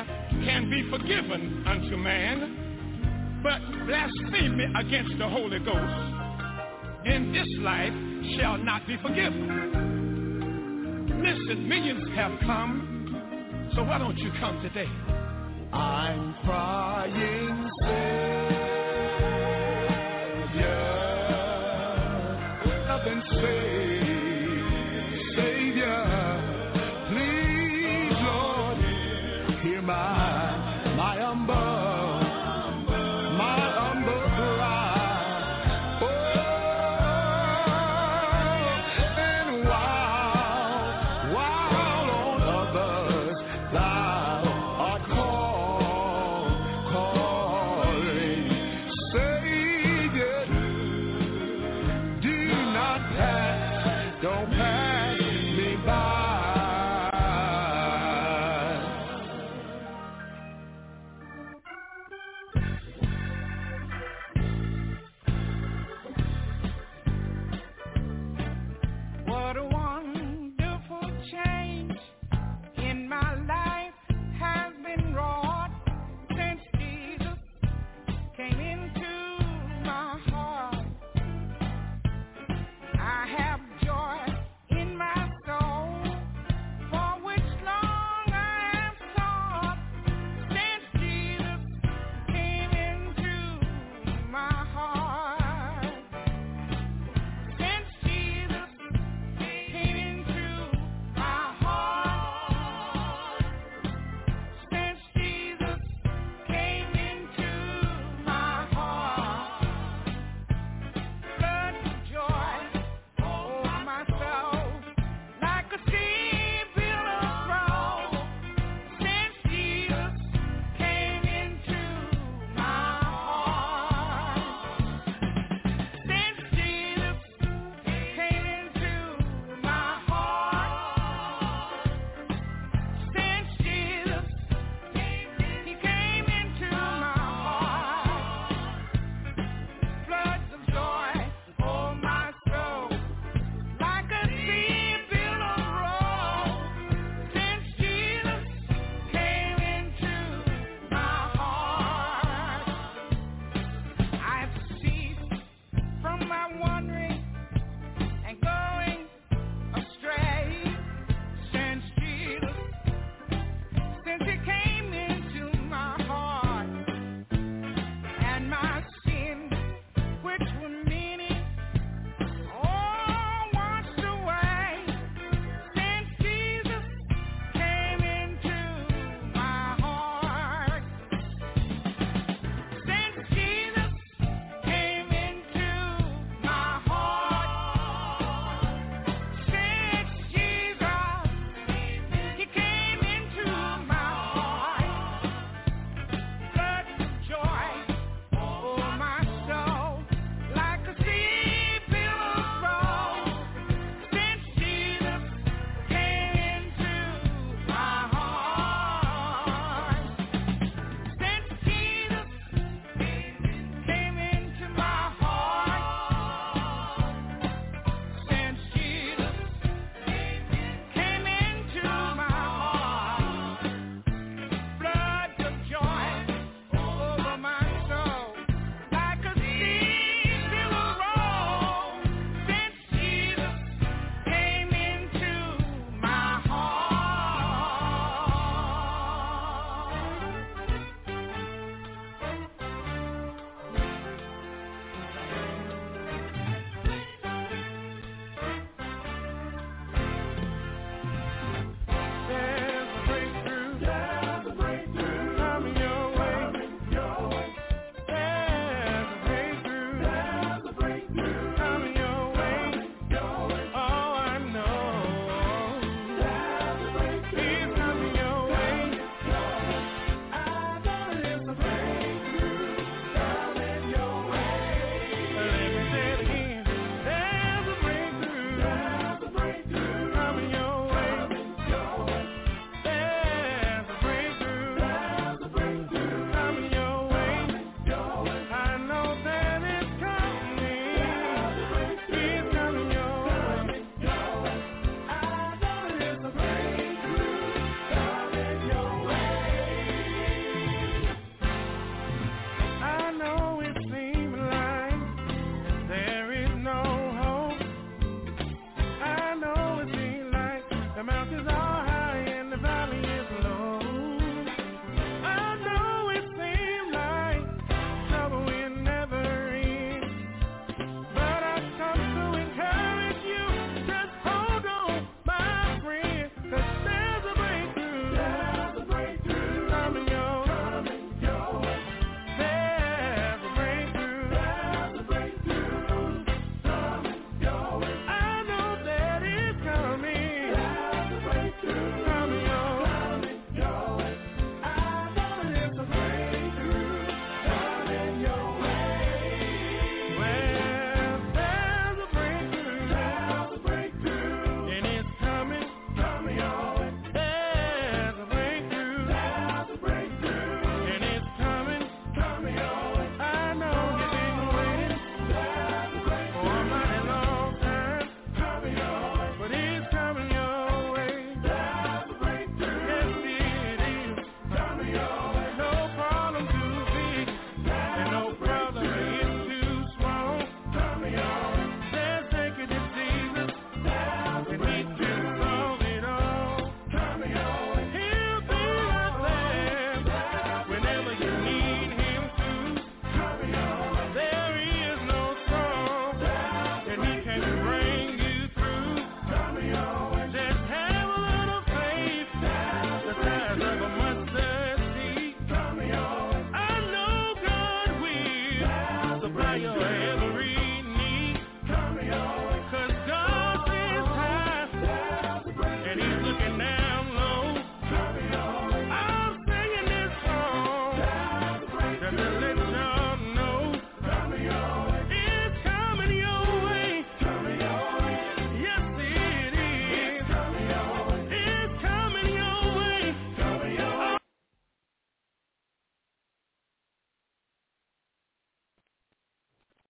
can 0.45 0.69
be 0.69 0.83
forgiven 0.91 1.65
unto 1.67 1.97
man, 1.97 3.41
but 3.43 3.61
blasphemy 3.87 4.67
against 4.77 5.17
the 5.19 5.29
Holy 5.29 5.61
Ghost 5.61 6.15
in 7.07 7.33
this 7.33 7.49
life 7.61 7.93
shall 8.37 8.59
not 8.59 8.87
be 8.87 8.97
forgiven. 9.03 9.71
Listen, 11.23 11.69
millions 11.69 12.09
have 12.17 12.33
come, 12.41 13.71
so 13.75 13.85
why 13.85 13.99
don't 13.99 14.19
you 14.19 14.33
come 14.41 14.61
today? 14.63 14.89
I'm 15.75 16.35
crying. 16.45 18.34